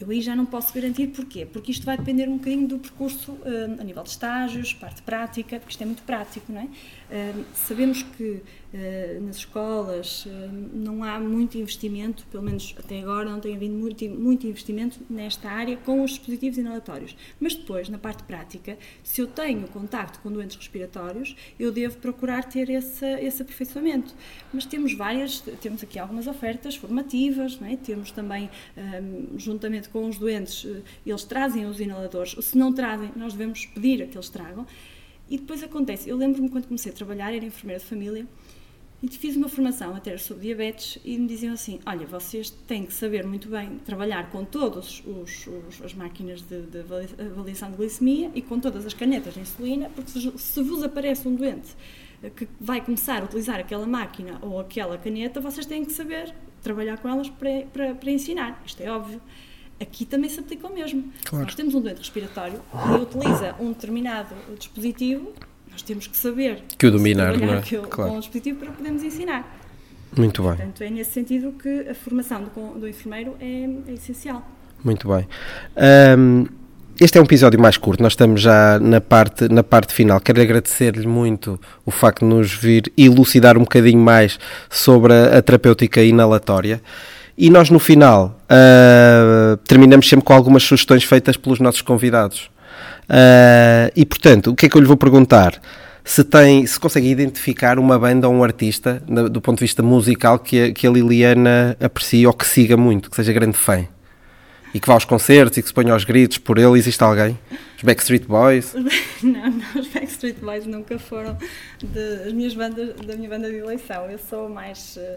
Eu 0.00 0.10
aí 0.10 0.20
já 0.20 0.34
não 0.34 0.44
posso 0.44 0.72
garantir 0.74 1.08
porquê, 1.08 1.46
porque 1.46 1.70
isto 1.70 1.86
vai 1.86 1.96
depender 1.96 2.28
um 2.28 2.36
bocadinho 2.36 2.66
do 2.66 2.78
percurso 2.78 3.32
uh, 3.32 3.80
a 3.80 3.84
nível 3.84 4.02
de 4.02 4.10
estágios, 4.10 4.72
parte 4.72 5.02
prática, 5.02 5.58
porque 5.58 5.72
isto 5.72 5.82
é 5.82 5.86
muito 5.86 6.02
prático, 6.02 6.52
não 6.52 6.60
é? 6.60 6.68
Uh, 7.10 7.44
sabemos 7.54 8.02
que 8.02 8.24
uh, 8.72 9.24
nas 9.26 9.36
escolas, 9.36 10.24
uh, 10.24 10.30
não 10.72 11.04
há 11.04 11.20
muito 11.20 11.58
investimento, 11.58 12.24
pelo 12.26 12.42
menos 12.42 12.74
até 12.78 13.00
agora 13.00 13.30
não 13.30 13.40
tem 13.40 13.54
havido 13.54 13.74
muito, 13.74 14.04
muito 14.08 14.46
investimento 14.46 14.98
nesta 15.08 15.50
área 15.50 15.76
com 15.76 16.02
os 16.02 16.12
dispositivos 16.12 16.58
inalatórios. 16.58 17.14
Mas 17.38 17.54
depois, 17.54 17.88
na 17.88 17.98
parte 17.98 18.22
prática, 18.22 18.78
se 19.02 19.20
eu 19.20 19.26
tenho 19.26 19.68
contacto 19.68 20.18
com 20.20 20.32
doentes 20.32 20.56
respiratórios, 20.56 21.36
eu 21.58 21.70
devo 21.70 21.98
procurar 21.98 22.44
ter 22.44 22.70
esse, 22.70 23.06
esse 23.20 23.42
aperfeiçoamento. 23.42 24.14
Mas 24.52 24.64
temos 24.64 24.94
várias, 24.94 25.40
temos 25.60 25.82
aqui 25.82 25.98
algumas 25.98 26.26
ofertas 26.26 26.74
formativas, 26.74 27.58
é? 27.62 27.76
temos 27.76 28.10
também, 28.10 28.50
um, 28.76 29.38
juntamente 29.38 29.88
com 29.88 30.08
os 30.08 30.18
doentes, 30.18 30.66
eles 31.04 31.24
trazem 31.24 31.66
os 31.66 31.80
inaladores, 31.80 32.34
se 32.40 32.56
não 32.56 32.72
trazem, 32.72 33.10
nós 33.14 33.32
devemos 33.32 33.66
pedir 33.66 34.02
a 34.02 34.06
que 34.06 34.16
eles 34.16 34.28
tragam. 34.28 34.66
E 35.28 35.38
depois 35.38 35.62
acontece, 35.62 36.08
eu 36.08 36.16
lembro-me 36.16 36.48
quando 36.48 36.66
comecei 36.66 36.92
a 36.92 36.94
trabalhar, 36.94 37.34
era 37.34 37.44
enfermeira 37.44 37.80
de 37.80 37.86
família, 37.86 38.26
e 39.02 39.08
fiz 39.08 39.36
uma 39.36 39.50
formação 39.50 39.94
até 39.94 40.16
sobre 40.16 40.44
diabetes 40.44 40.98
e 41.04 41.18
me 41.18 41.26
diziam 41.26 41.52
assim: 41.52 41.78
olha, 41.84 42.06
vocês 42.06 42.48
têm 42.48 42.86
que 42.86 42.94
saber 42.94 43.26
muito 43.26 43.48
bem 43.48 43.78
trabalhar 43.84 44.30
com 44.30 44.44
todas 44.44 45.02
as 45.84 45.92
máquinas 45.92 46.40
de, 46.40 46.62
de, 46.62 46.78
avaliação 46.78 47.70
de 47.70 47.76
glicemia 47.76 48.30
e 48.34 48.40
com 48.40 48.58
todas 48.58 48.86
as 48.86 48.94
canetas 48.94 49.34
de 49.34 49.40
insulina, 49.40 49.90
porque 49.90 50.10
se, 50.10 50.32
se 50.38 50.62
vos 50.62 50.82
aparece 50.82 51.28
um 51.28 51.34
doente 51.34 51.76
que 52.30 52.48
vai 52.58 52.80
começar 52.82 53.20
a 53.20 53.24
utilizar 53.24 53.60
aquela 53.60 53.86
máquina 53.86 54.38
ou 54.40 54.58
aquela 54.58 54.96
caneta, 54.96 55.38
vocês 55.38 55.66
têm 55.66 55.84
que 55.84 55.92
saber 55.92 56.34
trabalhar 56.62 56.96
com 56.96 57.06
elas 57.06 57.28
para, 57.28 57.66
para, 57.72 57.94
para 57.94 58.10
ensinar. 58.10 58.62
Isto 58.64 58.82
é 58.82 58.90
óbvio 58.90 59.20
aqui 59.80 60.04
também 60.04 60.30
se 60.30 60.40
aplica 60.40 60.66
o 60.66 60.74
mesmo. 60.74 61.04
Claro. 61.24 61.44
Nós 61.44 61.54
temos 61.54 61.74
um 61.74 61.80
doente 61.80 61.98
respiratório 61.98 62.60
e 62.72 63.02
utiliza 63.02 63.54
um 63.60 63.72
determinado 63.72 64.34
dispositivo, 64.58 65.32
nós 65.70 65.82
temos 65.82 66.06
que 66.06 66.16
saber 66.16 66.62
que 66.78 66.86
o 66.86 66.90
dominar 66.90 67.36
não 67.36 67.54
é? 67.54 67.60
claro. 67.62 67.88
com 67.90 68.16
o 68.16 68.20
dispositivo 68.20 68.60
para 68.60 68.72
podermos 68.72 69.02
ensinar. 69.02 69.60
Muito 70.16 70.42
bem. 70.42 70.52
Portanto, 70.52 70.82
é 70.82 70.90
nesse 70.90 71.10
sentido 71.10 71.52
que 71.52 71.88
a 71.88 71.94
formação 71.94 72.44
do, 72.44 72.78
do 72.78 72.88
enfermeiro 72.88 73.34
é, 73.40 73.68
é, 73.88 73.94
essencial. 73.94 74.48
Muito 74.84 75.08
bem. 75.08 75.26
Um, 76.16 76.46
este 77.00 77.18
é 77.18 77.20
um 77.20 77.24
episódio 77.24 77.60
mais 77.60 77.76
curto, 77.76 78.00
nós 78.00 78.12
estamos 78.12 78.40
já 78.40 78.78
na 78.78 79.00
parte, 79.00 79.48
na 79.48 79.64
parte 79.64 79.92
final. 79.92 80.20
Quero 80.20 80.40
agradecer-lhe 80.40 81.06
muito 81.08 81.60
o 81.84 81.90
facto 81.90 82.20
de 82.20 82.26
nos 82.26 82.52
vir 82.52 82.92
elucidar 82.96 83.56
um 83.56 83.62
bocadinho 83.62 83.98
mais 83.98 84.38
sobre 84.70 85.12
a, 85.12 85.38
a 85.38 85.42
terapêutica 85.42 86.04
inalatória. 86.04 86.80
E 87.36 87.50
nós, 87.50 87.68
no 87.68 87.78
final, 87.78 88.38
uh, 88.44 89.56
terminamos 89.66 90.08
sempre 90.08 90.24
com 90.24 90.32
algumas 90.32 90.62
sugestões 90.62 91.02
feitas 91.02 91.36
pelos 91.36 91.58
nossos 91.58 91.82
convidados. 91.82 92.50
Uh, 93.04 93.90
e, 93.96 94.06
portanto, 94.06 94.52
o 94.52 94.54
que 94.54 94.66
é 94.66 94.68
que 94.68 94.76
eu 94.76 94.80
lhe 94.80 94.86
vou 94.86 94.96
perguntar? 94.96 95.60
Se, 96.04 96.22
tem, 96.22 96.66
se 96.66 96.78
consegue 96.78 97.08
identificar 97.08 97.78
uma 97.78 97.98
banda 97.98 98.28
ou 98.28 98.34
um 98.34 98.44
artista, 98.44 99.02
do 99.30 99.40
ponto 99.40 99.58
de 99.58 99.64
vista 99.64 99.82
musical, 99.82 100.38
que 100.38 100.62
a, 100.62 100.72
que 100.72 100.86
a 100.86 100.90
Liliana 100.90 101.76
aprecie 101.80 102.26
ou 102.26 102.32
que 102.32 102.46
siga 102.46 102.76
muito, 102.76 103.10
que 103.10 103.16
seja 103.16 103.32
grande 103.32 103.56
fã 103.56 103.86
e 104.74 104.80
que 104.80 104.88
vá 104.88 104.94
aos 104.94 105.04
concertos 105.04 105.56
e 105.56 105.62
que 105.62 105.68
se 105.68 105.72
ponha 105.72 105.92
aos 105.92 106.02
gritos 106.02 106.36
por 106.36 106.58
ele, 106.58 106.76
existe 106.76 107.02
alguém? 107.02 107.38
Os 107.76 107.82
Backstreet 107.84 108.26
Boys? 108.26 108.74
Não, 109.22 109.50
não, 109.50 109.80
os 109.80 109.86
Backstreet 109.88 110.38
Boys 110.40 110.66
nunca 110.66 110.98
foram 110.98 111.38
de, 111.82 112.26
as 112.26 112.32
minhas 112.32 112.54
bandas, 112.54 112.94
da 113.06 113.16
minha 113.16 113.28
banda 113.28 113.48
de 113.48 113.56
eleição. 113.56 114.10
Eu 114.10 114.18
sou 114.18 114.50
mais 114.50 114.98
uh, 114.98 115.16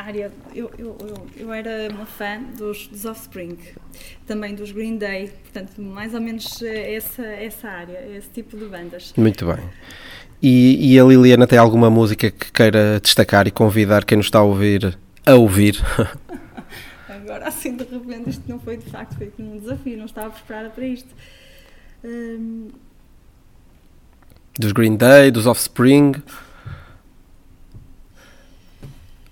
área. 0.00 0.30
Eu, 0.54 0.70
eu, 0.78 0.96
eu, 1.00 1.26
eu, 1.36 1.52
era 1.52 1.88
uma 1.92 2.06
fã 2.06 2.40
dos, 2.56 2.86
dos 2.86 3.04
Offspring, 3.04 3.58
também 4.26 4.54
dos 4.54 4.70
Green 4.70 4.96
Day, 4.96 5.28
portanto, 5.28 5.80
mais 5.82 6.14
ou 6.14 6.20
menos 6.20 6.62
eh, 6.62 6.94
essa, 6.94 7.22
essa 7.24 7.68
área, 7.68 7.98
esse 8.16 8.30
tipo 8.30 8.56
de 8.56 8.66
bandas. 8.66 9.12
Muito 9.16 9.44
bem. 9.46 9.58
E, 10.40 10.94
e 10.94 11.00
a 11.00 11.04
Liliana 11.04 11.46
tem 11.46 11.58
alguma 11.58 11.90
música 11.90 12.30
que 12.30 12.52
queira 12.52 13.00
destacar 13.00 13.48
e 13.48 13.50
convidar 13.50 14.04
quem 14.04 14.16
nos 14.16 14.26
está 14.26 14.38
a 14.38 14.42
ouvir 14.42 14.96
a 15.26 15.34
ouvir? 15.34 15.76
Agora, 17.08 17.48
assim, 17.48 17.76
de 17.76 17.84
repente, 17.84 18.30
isto 18.30 18.44
não 18.48 18.58
foi 18.58 18.78
de 18.78 18.88
facto 18.88 19.16
foi 19.16 19.30
um 19.38 19.58
desafio, 19.58 19.98
não 19.98 20.06
estava 20.06 20.30
preparada 20.30 20.70
para 20.70 20.86
isto. 20.86 21.08
Hum... 22.04 22.68
Dos 24.58 24.72
Green 24.72 24.96
Day, 24.96 25.30
dos 25.30 25.46
Offspring. 25.46 26.14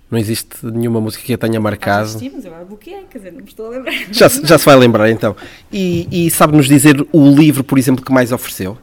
Não 0.09 0.17
existe 0.17 0.65
nenhuma 0.65 1.01
música 1.01 1.23
que 1.23 1.33
a 1.33 1.37
tenha 1.37 1.59
marcado. 1.59 2.09
Ah, 2.21 2.25
eu 2.25 2.47
agora 2.47 2.65
bloqueei, 2.65 3.03
quer 3.09 3.17
dizer, 3.17 3.31
não 3.31 3.41
me 3.41 3.47
estou 3.47 3.65
a 3.65 3.69
lembrar. 3.69 3.93
Já, 4.11 4.29
já 4.29 4.57
se 4.57 4.65
vai 4.65 4.75
lembrar 4.77 5.09
então. 5.09 5.35
E, 5.71 6.07
e 6.09 6.31
sabe-nos 6.31 6.65
dizer 6.65 7.05
o 7.11 7.29
livro, 7.29 7.63
por 7.63 7.77
exemplo, 7.77 8.05
que 8.05 8.11
mais 8.11 8.31
ofereceu? 8.31 8.77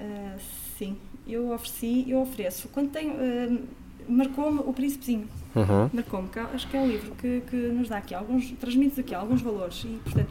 Uh, 0.00 0.38
sim, 0.78 0.96
eu 1.26 1.50
ofereci, 1.50 2.06
eu 2.08 2.20
ofereço. 2.20 2.68
Quando 2.68 2.90
tenho. 2.90 3.14
Uh, 3.14 3.58
Marcou-me 4.08 4.60
o 4.60 4.72
Príncipezinho. 4.72 5.28
Uhum. 5.54 5.90
Marcou-me, 5.92 6.28
acho 6.54 6.66
que 6.68 6.76
é 6.76 6.80
um 6.80 6.88
livro 6.88 7.14
que, 7.16 7.42
que 7.50 7.56
nos 7.56 7.88
dá 7.90 7.98
aqui 7.98 8.14
alguns. 8.14 8.50
transmite 8.52 9.00
aqui 9.00 9.14
alguns 9.14 9.42
valores. 9.42 9.84
E, 9.84 10.00
portanto, 10.02 10.30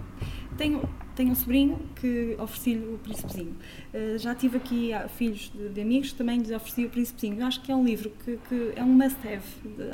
tenho, 0.58 0.82
tenho 1.18 1.32
um 1.32 1.36
sobrinho 1.36 1.80
que 2.00 2.36
ofereci-lhe 2.38 2.94
o 2.94 3.00
Príncipezinho. 3.00 3.56
Uh, 3.92 4.18
já 4.20 4.36
tive 4.36 4.58
aqui 4.58 4.92
uh, 4.94 5.10
filhos 5.10 5.52
de, 5.54 5.70
de, 5.70 5.82
amigos 5.82 6.12
que 6.12 6.16
também 6.16 6.40
lhes 6.40 6.52
ofereci 6.52 6.86
o 6.86 6.90
Príncipezinho. 6.90 7.42
Eu 7.42 7.48
acho 7.48 7.60
que 7.62 7.72
é 7.72 7.76
um 7.76 7.84
livro 7.84 8.12
que, 8.24 8.38
que 8.48 8.72
é 8.76 8.84
um 8.84 8.88
must-have. 8.88 9.42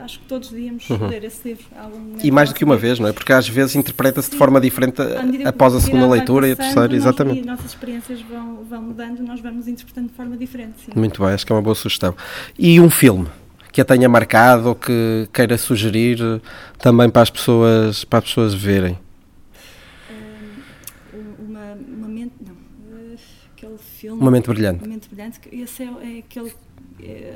Acho 0.03 0.19
que 0.19 0.25
todos 0.25 0.49
devíamos 0.49 0.87
uhum. 0.89 1.07
ler 1.07 1.23
esse 1.23 1.47
livro. 1.47 1.65
E 2.21 2.29
mais 2.29 2.49
do 2.49 2.55
que 2.55 2.65
uma 2.65 2.75
vez, 2.75 2.99
não 2.99 3.07
é? 3.07 3.13
Porque 3.13 3.31
às 3.31 3.47
vezes 3.47 3.75
interpreta-se 3.75 4.29
de 4.31 4.37
forma 4.37 4.59
diferente 4.59 5.01
após 5.45 5.73
a 5.73 5.79
segunda 5.79 6.07
leitura 6.07 6.49
e 6.49 6.51
a 6.51 6.55
terceira, 6.57 6.93
exatamente. 6.93 7.37
E 7.37 7.39
as 7.39 7.45
nossas 7.45 7.65
experiências 7.67 8.21
vão, 8.21 8.65
vão 8.65 8.81
mudando, 8.81 9.21
nós 9.21 9.39
vamos 9.39 9.67
interpretando 9.67 10.09
de 10.09 10.13
forma 10.13 10.35
diferente. 10.35 10.73
Sim. 10.85 10.91
Muito 10.93 11.23
bem, 11.23 11.31
acho 11.31 11.45
que 11.45 11.53
é 11.53 11.55
uma 11.55 11.61
boa 11.61 11.75
sugestão. 11.75 12.13
E 12.59 12.79
um 12.79 12.89
filme? 12.89 13.27
que 13.71 13.81
a 13.81 13.85
tenha 13.85 14.07
marcado 14.07 14.69
ou 14.69 14.75
que 14.75 15.27
queira 15.33 15.57
sugerir 15.57 16.19
também 16.77 17.09
para 17.09 17.23
as 17.23 17.31
pessoas, 17.31 18.03
para 18.03 18.19
as 18.19 18.25
pessoas 18.25 18.53
verem? 18.53 18.99
uma, 21.53 21.73
uma 21.73 22.07
mente, 22.07 22.33
não, 22.45 22.53
uh, 22.53 23.17
aquele 23.55 23.77
filme. 24.03 24.21
Uma 24.21 24.31
mente 24.31 24.49
brilhante. 24.49 24.83
Uma 24.83 24.93
mente 24.93 25.07
brilhante, 25.07 25.39
esse 25.51 25.83
é, 25.83 25.85
é 25.85 26.19
aquele. 26.19 26.53
É, 27.01 27.35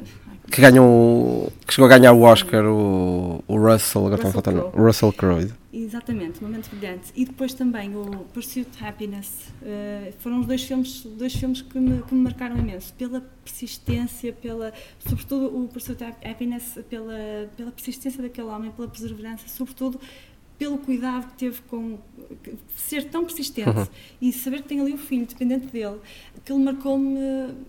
que 0.51 0.61
ganhou 0.61 1.51
que 1.65 1.73
chegou 1.73 1.91
a 1.91 1.97
ganhar 1.97 2.13
o 2.13 2.21
Oscar 2.21 2.63
o, 2.65 3.43
o 3.47 3.57
Russell 3.57 4.05
agora 4.05 4.23
Russell 4.23 4.31
faltando 4.31 4.69
Russell 4.69 5.11
Crowe 5.11 5.51
exatamente 5.73 6.41
momento 6.41 6.69
brilhante 6.69 7.11
e 7.15 7.25
depois 7.25 7.53
também 7.53 7.95
o 7.95 8.05
Pursuit 8.33 8.69
Happiness 8.81 9.51
uh, 9.61 10.13
foram 10.19 10.41
os 10.41 10.45
dois 10.45 10.63
filmes 10.63 11.03
dois 11.17 11.33
filmes 11.33 11.61
que 11.63 11.79
me, 11.79 12.01
que 12.03 12.13
me 12.13 12.21
marcaram 12.21 12.57
imenso 12.57 12.93
pela 12.93 13.21
persistência 13.43 14.31
pela 14.31 14.71
sobretudo 14.99 15.47
o 15.47 15.67
Pursuit 15.67 16.03
Happiness 16.03 16.79
pela 16.87 17.49
pela 17.57 17.71
persistência 17.71 18.21
daquele 18.21 18.47
homem 18.47 18.71
pela 18.71 18.87
perseverança 18.87 19.47
sobretudo 19.47 19.99
pelo 20.57 20.77
cuidado 20.77 21.27
que 21.27 21.33
teve 21.33 21.61
com 21.61 21.99
ser 22.75 23.05
tão 23.05 23.23
persistente 23.23 23.69
uhum. 23.69 23.87
e 24.21 24.33
saber 24.33 24.61
que 24.61 24.67
tem 24.67 24.81
ali 24.81 24.93
o 24.93 24.97
filho 24.97 25.25
dependente 25.25 25.67
dele, 25.67 25.97
que 26.43 26.51
ele 26.51 26.63
marcou-me. 26.63 27.19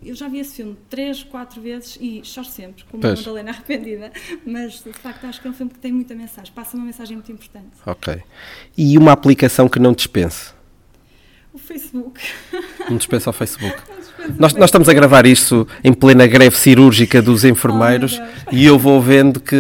Eu 0.03 0.15
já 0.15 0.29
vi 0.29 0.39
esse 0.39 0.57
filme 0.57 0.77
três, 0.89 1.23
quatro 1.23 1.61
vezes 1.61 1.99
e 2.01 2.23
choro 2.25 2.47
sempre, 2.47 2.85
como 2.85 3.01
pois. 3.01 3.19
uma 3.19 3.21
Madalena 3.21 3.51
arrependida, 3.57 4.13
mas 4.45 4.83
de 4.83 4.93
facto 4.93 5.25
acho 5.25 5.41
que 5.41 5.47
é 5.47 5.51
um 5.51 5.55
filme 5.55 5.73
que 5.73 5.79
tem 5.79 5.93
muita 5.93 6.15
mensagem, 6.15 6.53
passa 6.53 6.77
uma 6.77 6.87
mensagem 6.87 7.17
muito 7.17 7.31
importante. 7.31 7.77
Ok. 7.85 8.23
E 8.77 8.97
uma 8.97 9.13
aplicação 9.13 9.69
que 9.69 9.79
não 9.79 9.93
dispense? 9.93 10.53
O 11.53 11.59
Facebook. 11.59 12.21
Não 12.89 12.97
dispensa 12.97 13.31
o 13.31 13.33
Facebook. 13.33 13.77
Nós, 14.39 14.53
nós, 14.55 14.65
estamos 14.65 14.89
a 14.89 14.93
gravar 14.93 15.27
isso 15.27 15.67
em 15.83 15.93
plena 15.93 16.27
greve 16.27 16.57
cirúrgica 16.57 17.23
dos 17.23 17.45
enfermeiros 17.45 18.21
oh, 18.21 18.55
e 18.55 18.67
eu 18.67 18.79
vou 18.79 19.01
vendo 19.01 19.41
que 19.41 19.57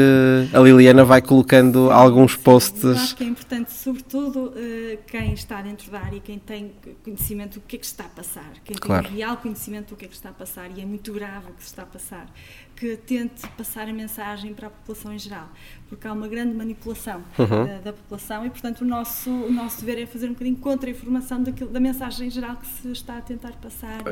a 0.52 0.58
Liliana 0.58 1.04
vai 1.04 1.22
colocando 1.22 1.90
alguns 1.90 2.36
posts. 2.36 2.84
Eu 2.84 2.92
acho 2.92 3.16
que 3.16 3.24
é 3.24 3.26
importante, 3.26 3.72
sobretudo, 3.72 4.46
uh, 4.46 4.98
quem 5.06 5.32
está 5.32 5.62
dentro 5.62 5.90
da 5.90 6.00
área 6.00 6.16
e 6.16 6.20
quem 6.20 6.38
tem 6.38 6.72
conhecimento 7.04 7.54
do 7.54 7.66
que 7.66 7.76
é 7.76 7.78
que 7.78 7.86
está 7.86 8.04
a 8.04 8.08
passar, 8.08 8.50
quem 8.64 8.76
claro. 8.76 9.06
tem 9.06 9.16
real 9.16 9.36
conhecimento 9.36 9.90
do 9.90 9.96
que 9.96 10.04
é 10.04 10.08
que 10.08 10.14
está 10.14 10.30
a 10.30 10.32
passar 10.32 10.68
e 10.76 10.80
é 10.80 10.84
muito 10.84 11.12
grave 11.12 11.50
o 11.50 11.54
que 11.54 11.62
se 11.62 11.68
está 11.68 11.82
a 11.82 11.86
passar 11.86 12.26
que 12.78 12.96
tente 12.96 13.46
passar 13.56 13.88
a 13.88 13.92
mensagem 13.92 14.54
para 14.54 14.68
a 14.68 14.70
população 14.70 15.12
em 15.12 15.18
geral, 15.18 15.48
porque 15.88 16.06
há 16.06 16.12
uma 16.12 16.28
grande 16.28 16.54
manipulação 16.54 17.22
uhum. 17.36 17.66
da, 17.66 17.78
da, 17.78 17.92
população 17.92 18.46
e, 18.46 18.50
portanto, 18.50 18.82
o 18.82 18.84
nosso, 18.84 19.28
o 19.28 19.52
nosso 19.52 19.80
dever 19.84 20.02
é 20.02 20.06
fazer 20.06 20.26
um 20.26 20.32
bocadinho 20.32 20.56
contra 20.56 20.88
a 20.88 20.92
informação 20.92 21.42
daquilo, 21.42 21.70
da 21.70 21.80
mensagem 21.80 22.28
em 22.28 22.30
geral 22.30 22.56
que 22.56 22.66
se 22.68 22.92
está 22.92 23.18
a 23.18 23.20
tentar 23.20 23.52
passar. 23.60 24.02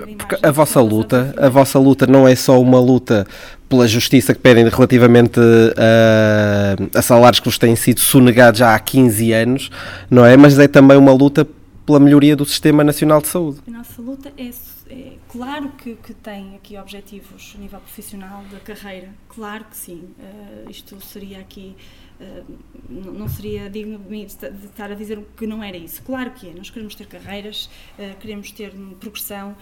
A, 0.43 0.49
a 0.49 0.51
vossa 0.51 0.81
luta, 0.81 1.33
a 1.39 1.49
vossa 1.49 1.79
luta 1.79 2.09
não 2.09 2.27
é 2.27 2.35
só 2.35 2.61
uma 2.61 2.81
luta 2.81 3.25
pela 3.69 3.87
justiça 3.87 4.35
que 4.35 4.41
pedem 4.41 4.69
relativamente 4.69 5.39
a, 5.77 6.99
a 6.99 7.03
salários 7.03 7.39
que 7.39 7.47
vos 7.47 7.59
têm 7.59 7.77
sido 7.77 8.01
sonegados 8.01 8.59
já 8.59 8.75
há 8.75 8.79
15 8.79 9.33
anos, 9.33 9.71
não 10.11 10.25
é? 10.25 10.37
Mas 10.37 10.59
é 10.59 10.67
também 10.67 10.97
uma 10.97 11.13
luta 11.13 11.47
pela 11.87 12.01
melhoria 12.01 12.35
do 12.35 12.45
Sistema 12.45 12.83
Nacional 12.83 13.23
de 13.23 13.29
Saúde. 13.29 13.61
A 13.67 13.71
nossa 13.71 14.03
luta 14.03 14.33
é 14.37 14.51
é, 14.89 15.15
claro 15.29 15.71
que, 15.71 15.97
que, 15.97 16.15
tem 16.15 16.55
aqui 16.55 16.79
objetivos 16.79 17.55
a 17.57 17.59
nível 17.59 17.81
profissional 17.81 18.45
da 18.45 18.61
carreira, 18.61 19.13
claro 19.29 19.65
que 19.65 19.77
sim. 19.77 20.09
Uh, 20.17 20.71
isto 20.71 21.01
seria 21.01 21.41
aqui, 21.41 21.75
uh, 22.21 22.45
não 22.89 23.29
seria 23.29 23.69
digno 23.69 23.99
de 23.99 24.27
de 24.27 24.67
estar 24.67 24.93
a 24.93 24.95
dizer 24.95 25.21
que 25.37 25.45
não 25.45 25.61
era 25.61 25.77
isso. 25.77 26.01
Claro 26.03 26.31
que 26.31 26.49
é, 26.49 26.55
nós 26.55 26.71
queremos 26.71 26.95
ter 26.95 27.07
carreiras, 27.07 27.69
uh, 27.99 28.17
queremos 28.21 28.53
ter 28.53 28.73
progressão, 29.01 29.57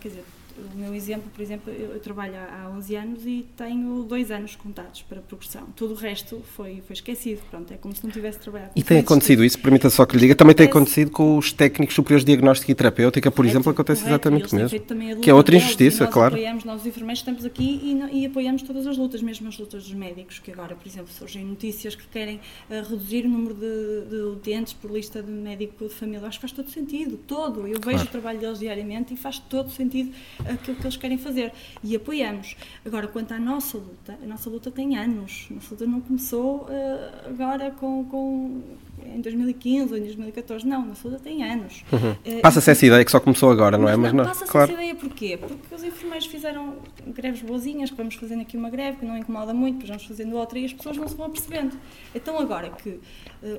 quer 0.00 0.08
dizer, 0.08 0.24
o 0.58 0.78
meu 0.78 0.94
exemplo, 0.94 1.30
por 1.34 1.42
exemplo, 1.42 1.72
eu, 1.72 1.92
eu, 1.92 2.00
trabalho 2.00 2.34
há 2.36 2.70
11 2.70 2.96
anos 2.96 3.26
e 3.26 3.46
tenho 3.56 4.02
dois 4.04 4.30
anos 4.30 4.56
contados 4.56 5.02
para 5.02 5.20
progressão. 5.20 5.64
Tudo 5.76 5.94
o 5.94 5.96
resto 5.96 6.42
foi, 6.56 6.82
foi 6.86 6.94
esquecido, 6.94 7.40
pronto, 7.50 7.72
é 7.72 7.76
como 7.76 7.94
se 7.94 8.02
não 8.04 8.10
tivesse 8.10 8.38
trabalhado. 8.38 8.72
E 8.74 8.82
tem 8.82 8.98
acontecido 8.98 9.44
isso, 9.44 9.58
permita 9.58 9.90
só 9.90 10.06
que 10.06 10.14
lhe 10.14 10.20
diga, 10.20 10.34
também 10.34 10.54
tem 10.54 10.66
acontecido 10.66 11.10
com 11.10 11.36
os 11.36 11.52
técnicos 11.52 11.94
superiores 11.94 12.24
de 12.24 12.32
diagnóstico 12.32 12.70
e 12.70 12.74
terapêutica, 12.74 13.30
por 13.30 13.44
exemplo, 13.44 13.70
acontece 13.70 14.02
correto, 14.02 14.28
exatamente 14.28 14.52
o 14.52 14.96
mesmo. 14.96 15.20
Que 15.20 15.30
é 15.30 15.34
outra 15.34 15.56
injustiça, 15.56 16.04
nós 16.04 16.12
claro. 16.12 16.34
Apoiamos, 16.34 16.64
nós 16.64 16.80
os 16.80 16.86
enfermeiros 16.86 17.20
estamos 17.20 17.44
aqui 17.44 17.80
e, 18.12 18.20
e, 18.20 18.26
apoiamos 18.26 18.62
todas 18.62 18.86
as 18.86 18.96
lutas, 18.96 19.20
mesmo 19.22 19.48
as 19.48 19.58
lutas 19.58 19.84
dos 19.84 19.94
médicos, 19.94 20.38
que 20.38 20.50
agora, 20.50 20.74
por 20.74 20.86
exemplo, 20.86 21.12
surgem 21.12 21.44
notícias 21.44 21.94
que 21.94 22.06
querem 22.08 22.36
uh, 22.36 22.88
reduzir 22.88 23.26
o 23.26 23.28
número 23.28 23.54
de, 23.54 24.08
de 24.08 24.16
utentes 24.32 24.72
por 24.72 24.90
lista 24.90 25.22
de 25.22 25.30
médico 25.30 25.86
de 25.86 25.94
família. 25.94 26.26
Acho 26.26 26.38
que 26.38 26.42
faz 26.42 26.52
todo 26.52 26.70
sentido, 26.70 27.18
todo. 27.26 27.60
Eu 27.60 27.80
vejo 27.80 27.80
claro. 27.80 28.02
o 28.04 28.06
trabalho 28.06 28.38
deles 28.38 28.58
diariamente 28.58 29.14
e 29.14 29.16
faz 29.16 29.38
todo 29.38 29.70
sentido 29.70 30.12
aquilo 30.52 30.76
que 30.76 30.84
eles 30.84 30.96
querem 30.96 31.18
fazer. 31.18 31.52
E 31.82 31.94
apoiamos. 31.96 32.56
Agora, 32.84 33.06
quanto 33.08 33.32
à 33.32 33.38
nossa 33.38 33.78
luta, 33.78 34.18
a 34.22 34.26
nossa 34.26 34.48
luta 34.50 34.70
tem 34.70 34.96
anos. 34.96 35.48
A 35.50 35.54
nossa 35.54 35.70
luta 35.70 35.86
não 35.86 36.00
começou 36.00 36.62
uh, 36.62 37.28
agora 37.28 37.70
com, 37.70 38.04
com 38.04 38.62
em 39.04 39.20
2015 39.20 39.92
ou 39.92 39.98
em 39.98 40.02
2014. 40.02 40.66
Não, 40.66 40.82
a 40.82 40.86
nossa 40.86 41.08
luta 41.08 41.20
tem 41.20 41.44
anos. 41.44 41.84
Uhum. 41.92 42.38
Uh, 42.38 42.40
Passa-se 42.40 42.70
essa 42.70 42.86
ideia 42.86 43.04
que 43.04 43.10
só 43.10 43.20
começou 43.20 43.50
agora, 43.50 43.76
não 43.76 43.88
é? 43.88 43.96
Mas 43.96 44.12
não, 44.12 44.24
passa-se 44.24 44.50
claro. 44.50 44.70
essa 44.70 44.80
ideia 44.80 44.94
porquê? 44.94 45.36
Porque 45.36 45.74
os 45.74 45.82
enfermeiros 45.82 46.26
fizeram 46.26 46.76
greves 47.06 47.42
boazinhas, 47.42 47.90
que 47.90 47.96
vamos 47.96 48.14
fazendo 48.14 48.42
aqui 48.42 48.56
uma 48.56 48.70
greve, 48.70 48.98
que 48.98 49.04
não 49.04 49.16
incomoda 49.16 49.52
muito, 49.52 49.74
depois 49.74 49.88
vamos 49.90 50.04
fazendo 50.04 50.36
outra 50.36 50.58
e 50.58 50.64
as 50.64 50.72
pessoas 50.72 50.96
não 50.96 51.08
se 51.08 51.14
vão 51.14 51.30
percebendo. 51.30 51.76
Então 52.14 52.38
agora 52.38 52.70
que 52.70 52.90
uh, 52.90 53.00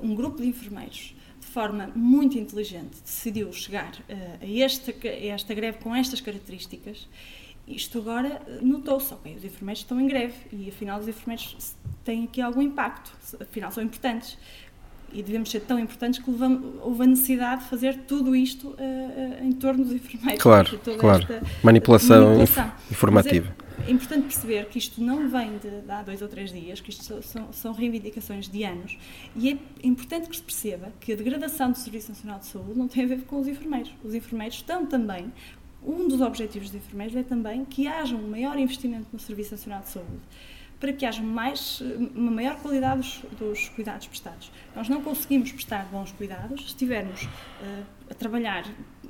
um 0.01 0.15
grupo 0.15 0.41
de 0.41 0.47
enfermeiros 0.47 1.15
forma 1.57 1.91
muito 1.95 2.37
inteligente, 2.37 3.01
decidiu 3.03 3.51
chegar 3.51 3.91
uh, 3.91 4.43
a, 4.43 4.63
esta, 4.63 4.93
a 5.03 5.25
esta 5.33 5.55
greve 5.55 5.79
com 5.79 5.95
estas 5.95 6.21
características, 6.21 7.07
isto 7.67 7.97
agora 7.97 8.39
eh, 8.47 8.59
notou-se, 8.61 9.11
ok, 9.11 9.35
os 9.35 9.43
enfermeiros 9.43 9.81
estão 9.81 9.99
em 9.99 10.05
greve 10.07 10.35
e 10.53 10.69
afinal 10.69 10.99
os 10.99 11.07
enfermeiros 11.07 11.75
têm 12.05 12.25
aqui 12.25 12.41
algum 12.41 12.61
impacto, 12.61 13.11
afinal 13.41 13.71
são 13.71 13.83
importantes 13.83 14.37
e 15.11 15.23
devemos 15.23 15.49
ser 15.49 15.61
tão 15.61 15.79
importantes 15.79 16.21
que 16.21 16.29
levamos, 16.29 16.75
houve 16.81 17.03
a 17.03 17.07
necessidade 17.07 17.63
de 17.63 17.69
fazer 17.69 17.97
tudo 18.07 18.35
isto 18.35 18.69
uh, 18.69 19.43
em 19.43 19.51
torno 19.53 19.83
dos 19.83 19.93
enfermeiros. 19.93 20.41
Claro, 20.41 20.79
claro. 20.99 21.25
Manipulação, 21.63 22.35
manipulação, 22.35 22.71
informativa. 22.91 23.55
É, 23.79 23.89
é, 23.89 23.91
importante 23.91 24.23
perceber 24.23 24.65
que 24.65 24.77
isto 24.77 25.01
não 25.01 25.29
vem 25.29 25.57
de, 25.57 25.81
de, 25.81 25.91
há 25.91 26.01
dois 26.03 26.21
ou 26.21 26.27
três 26.27 26.51
dias, 26.51 26.81
que 26.81 26.89
isto 26.89 27.21
são, 27.21 27.51
são, 27.51 27.71
reivindicações 27.71 28.49
de 28.49 28.63
anos, 28.63 28.97
e 29.35 29.49
é 29.51 29.57
importante 29.83 30.29
que 30.29 30.35
se 30.35 30.43
perceba 30.43 30.91
que 30.99 31.13
a 31.13 31.15
degradação 31.15 31.71
do 31.71 31.77
Serviço 31.77 32.09
Nacional 32.09 32.39
de 32.39 32.47
Saúde 32.47 32.77
não 32.77 32.87
tem 32.87 33.05
a 33.05 33.07
ver 33.07 33.21
com 33.21 33.39
os 33.39 33.47
enfermeiros. 33.47 33.93
Os 34.03 34.13
enfermeiros 34.13 34.57
estão 34.57 34.85
também 34.85 35.31
um 35.83 36.07
dos 36.07 36.21
objetivos 36.21 36.69
dos 36.69 36.75
enfermeiros 36.75 37.15
é 37.15 37.23
também 37.23 37.63
que 37.63 37.87
haja 37.87 38.15
um 38.15 38.27
maior 38.27 38.57
investimento 38.57 39.07
no 39.13 39.19
Serviço 39.19 39.51
Nacional 39.51 39.81
de 39.81 39.89
Saúde 39.89 40.21
para 40.79 40.93
que 40.93 41.05
haja 41.05 41.21
mais, 41.23 41.81
uma 42.15 42.31
maior 42.31 42.55
qualidade 42.57 43.01
dos, 43.01 43.39
dos 43.39 43.69
cuidados 43.69 44.07
prestados. 44.07 44.51
Nós 44.75 44.87
não 44.87 45.01
conseguimos 45.01 45.51
prestar 45.51 45.85
bons 45.91 46.11
cuidados 46.11 46.61
se 46.61 46.67
estivermos 46.67 47.23
uh, 47.23 47.85
a 48.09 48.13
trabalhar, 48.13 48.65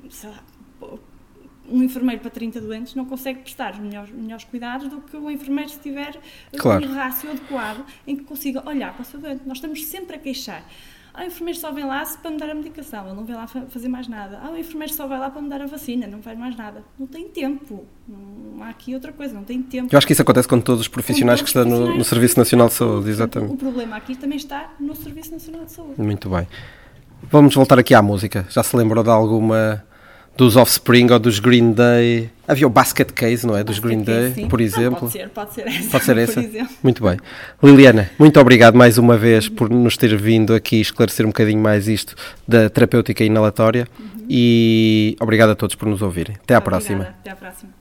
sei 0.10 0.30
lá, 0.30 0.44
um 1.70 1.84
enfermeiro 1.84 2.22
para 2.22 2.32
30 2.32 2.62
doentes 2.62 2.96
não 2.96 3.06
consegue 3.06 3.42
prestar 3.42 3.74
os 3.74 3.80
melhores, 3.80 4.12
melhores 4.12 4.46
cuidados 4.46 4.88
do 4.88 5.02
que 5.02 5.18
o 5.18 5.30
enfermeiro 5.30 5.70
se 5.70 5.80
tiver 5.80 6.18
claro. 6.58 6.88
um 6.88 6.94
rácio 6.94 7.30
adequado 7.30 7.86
em 8.06 8.16
que 8.16 8.24
consiga 8.24 8.68
olhar 8.68 8.94
para 8.94 9.02
o 9.02 9.06
seu 9.06 9.20
doente. 9.20 9.44
Nós 9.46 9.58
estamos 9.58 9.86
sempre 9.86 10.16
a 10.16 10.20
queixar. 10.20 10.64
Ah, 11.18 11.24
o 11.24 11.26
enfermeiro 11.26 11.60
só 11.60 11.72
vem 11.72 11.84
lá 11.84 12.06
para 12.22 12.30
me 12.30 12.38
dar 12.38 12.52
a 12.52 12.54
medicação, 12.54 13.08
ele 13.08 13.16
não 13.16 13.26
vem 13.26 13.36
lá 13.36 13.48
fazer 13.48 13.88
mais 13.88 14.08
nada. 14.08 14.40
Ah, 14.44 14.52
o 14.52 14.56
enfermeiro 14.56 14.94
só 14.94 15.08
vai 15.08 15.20
lá 15.20 15.32
para 15.32 15.42
me 15.42 15.50
dar 15.50 15.64
a 15.64 15.66
vacina, 15.66 16.06
não 16.06 16.22
faz 16.22 16.38
mais 16.38 16.56
nada. 16.56 16.84
Não 16.98 17.08
tem 17.08 17.28
tempo. 17.28 17.88
Não 18.08 18.64
há 18.64 18.70
aqui 18.70 18.94
outra 18.94 19.12
coisa, 19.12 19.34
não 19.34 19.44
tem 19.44 19.64
tempo. 19.64 19.90
Eu 19.92 19.98
acho 19.98 20.06
que 20.06 20.14
isso 20.14 20.22
acontece 20.22 20.48
com 20.48 20.62
todos 20.62 20.82
os 20.82 20.88
profissionais 20.88 21.40
todos 21.40 21.52
que 21.52 21.60
estão 21.60 21.70
no, 21.70 21.98
no, 21.98 22.04
Serviço 22.04 22.38
Nacional 22.38 22.68
de 22.68 22.76
Saúde, 22.76 23.10
exatamente. 23.10 23.52
O 23.52 23.58
problema 23.58 23.96
aqui 23.96 24.16
também 24.16 24.38
está 24.38 24.76
no 24.80 24.96
Serviço 24.96 25.32
Nacional 25.32 25.66
de 25.66 25.72
Saúde. 25.72 26.00
Muito 26.00 26.30
bem. 26.30 26.48
Vamos 27.24 27.56
voltar 27.56 27.80
aqui 27.80 27.96
à 27.96 28.02
música. 28.04 28.46
Já 28.52 28.62
se 28.62 28.78
lembrou 28.78 29.04
de 29.04 29.10
alguma 29.10 29.84
dos 30.38 30.56
Offspring 30.56 31.12
ou 31.12 31.20
dos 31.20 31.40
Green 31.40 31.72
Day. 31.72 32.30
Havia 32.48 32.68
o 32.68 32.70
Basket 32.70 33.12
Case, 33.12 33.46
não 33.46 33.58
é? 33.58 33.64
Dos 33.64 33.80
Green 33.80 34.04
Day, 34.04 34.34
sim. 34.34 34.48
por 34.48 34.62
exemplo. 34.62 35.00
pode 35.00 35.12
ser, 35.12 35.30
pode 35.30 35.54
ser 35.54 35.68
essa. 35.68 35.90
Pode 35.90 36.04
ser 36.06 36.18
essa. 36.18 36.48
Muito 36.84 37.04
bem. 37.04 37.18
Liliana, 37.62 38.10
muito 38.18 38.40
obrigado 38.40 38.76
mais 38.76 38.98
uma 38.98 39.18
vez 39.18 39.50
por 39.50 39.70
nos 39.70 39.98
ter 39.98 40.16
vindo 40.16 40.54
aqui 40.54 40.80
esclarecer 40.80 41.26
um 41.26 41.30
bocadinho 41.30 41.62
mais 41.62 41.88
isto 41.88 42.16
da 42.48 42.70
terapêutica 42.70 43.24
inalatória 43.24 43.88
uhum. 44.00 44.26
e 44.30 45.18
obrigado 45.20 45.50
a 45.50 45.56
todos 45.56 45.76
por 45.76 45.88
nos 45.88 46.02
ouvirem. 46.02 46.36
Até 46.44 46.54
à 46.54 46.60
Obrigada. 46.60 46.86
próxima. 46.86 47.04
Até 47.04 47.32
à 47.32 47.36
próxima. 47.36 47.72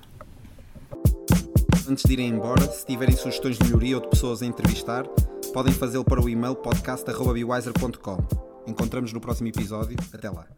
Antes 1.89 2.05
de 2.05 2.13
irem 2.15 2.29
embora, 2.29 2.63
se 2.63 2.85
tiverem 2.85 3.15
sugestões 3.15 3.59
de 3.59 3.65
melhoria 3.65 3.97
ou 3.97 4.03
de 4.03 4.09
pessoas 4.09 4.43
a 4.43 4.47
entrevistar, 4.47 5.05
podem 5.53 5.73
fazê-lo 5.73 6.05
para 6.05 6.21
o 6.21 6.29
e-mail 6.29 6.57
podcast.bewiser.com. 6.57 8.19
Encontramos 8.67 9.13
no 9.13 9.21
próximo 9.21 9.49
episódio. 9.49 9.97
Até 10.13 10.29
lá. 10.29 10.57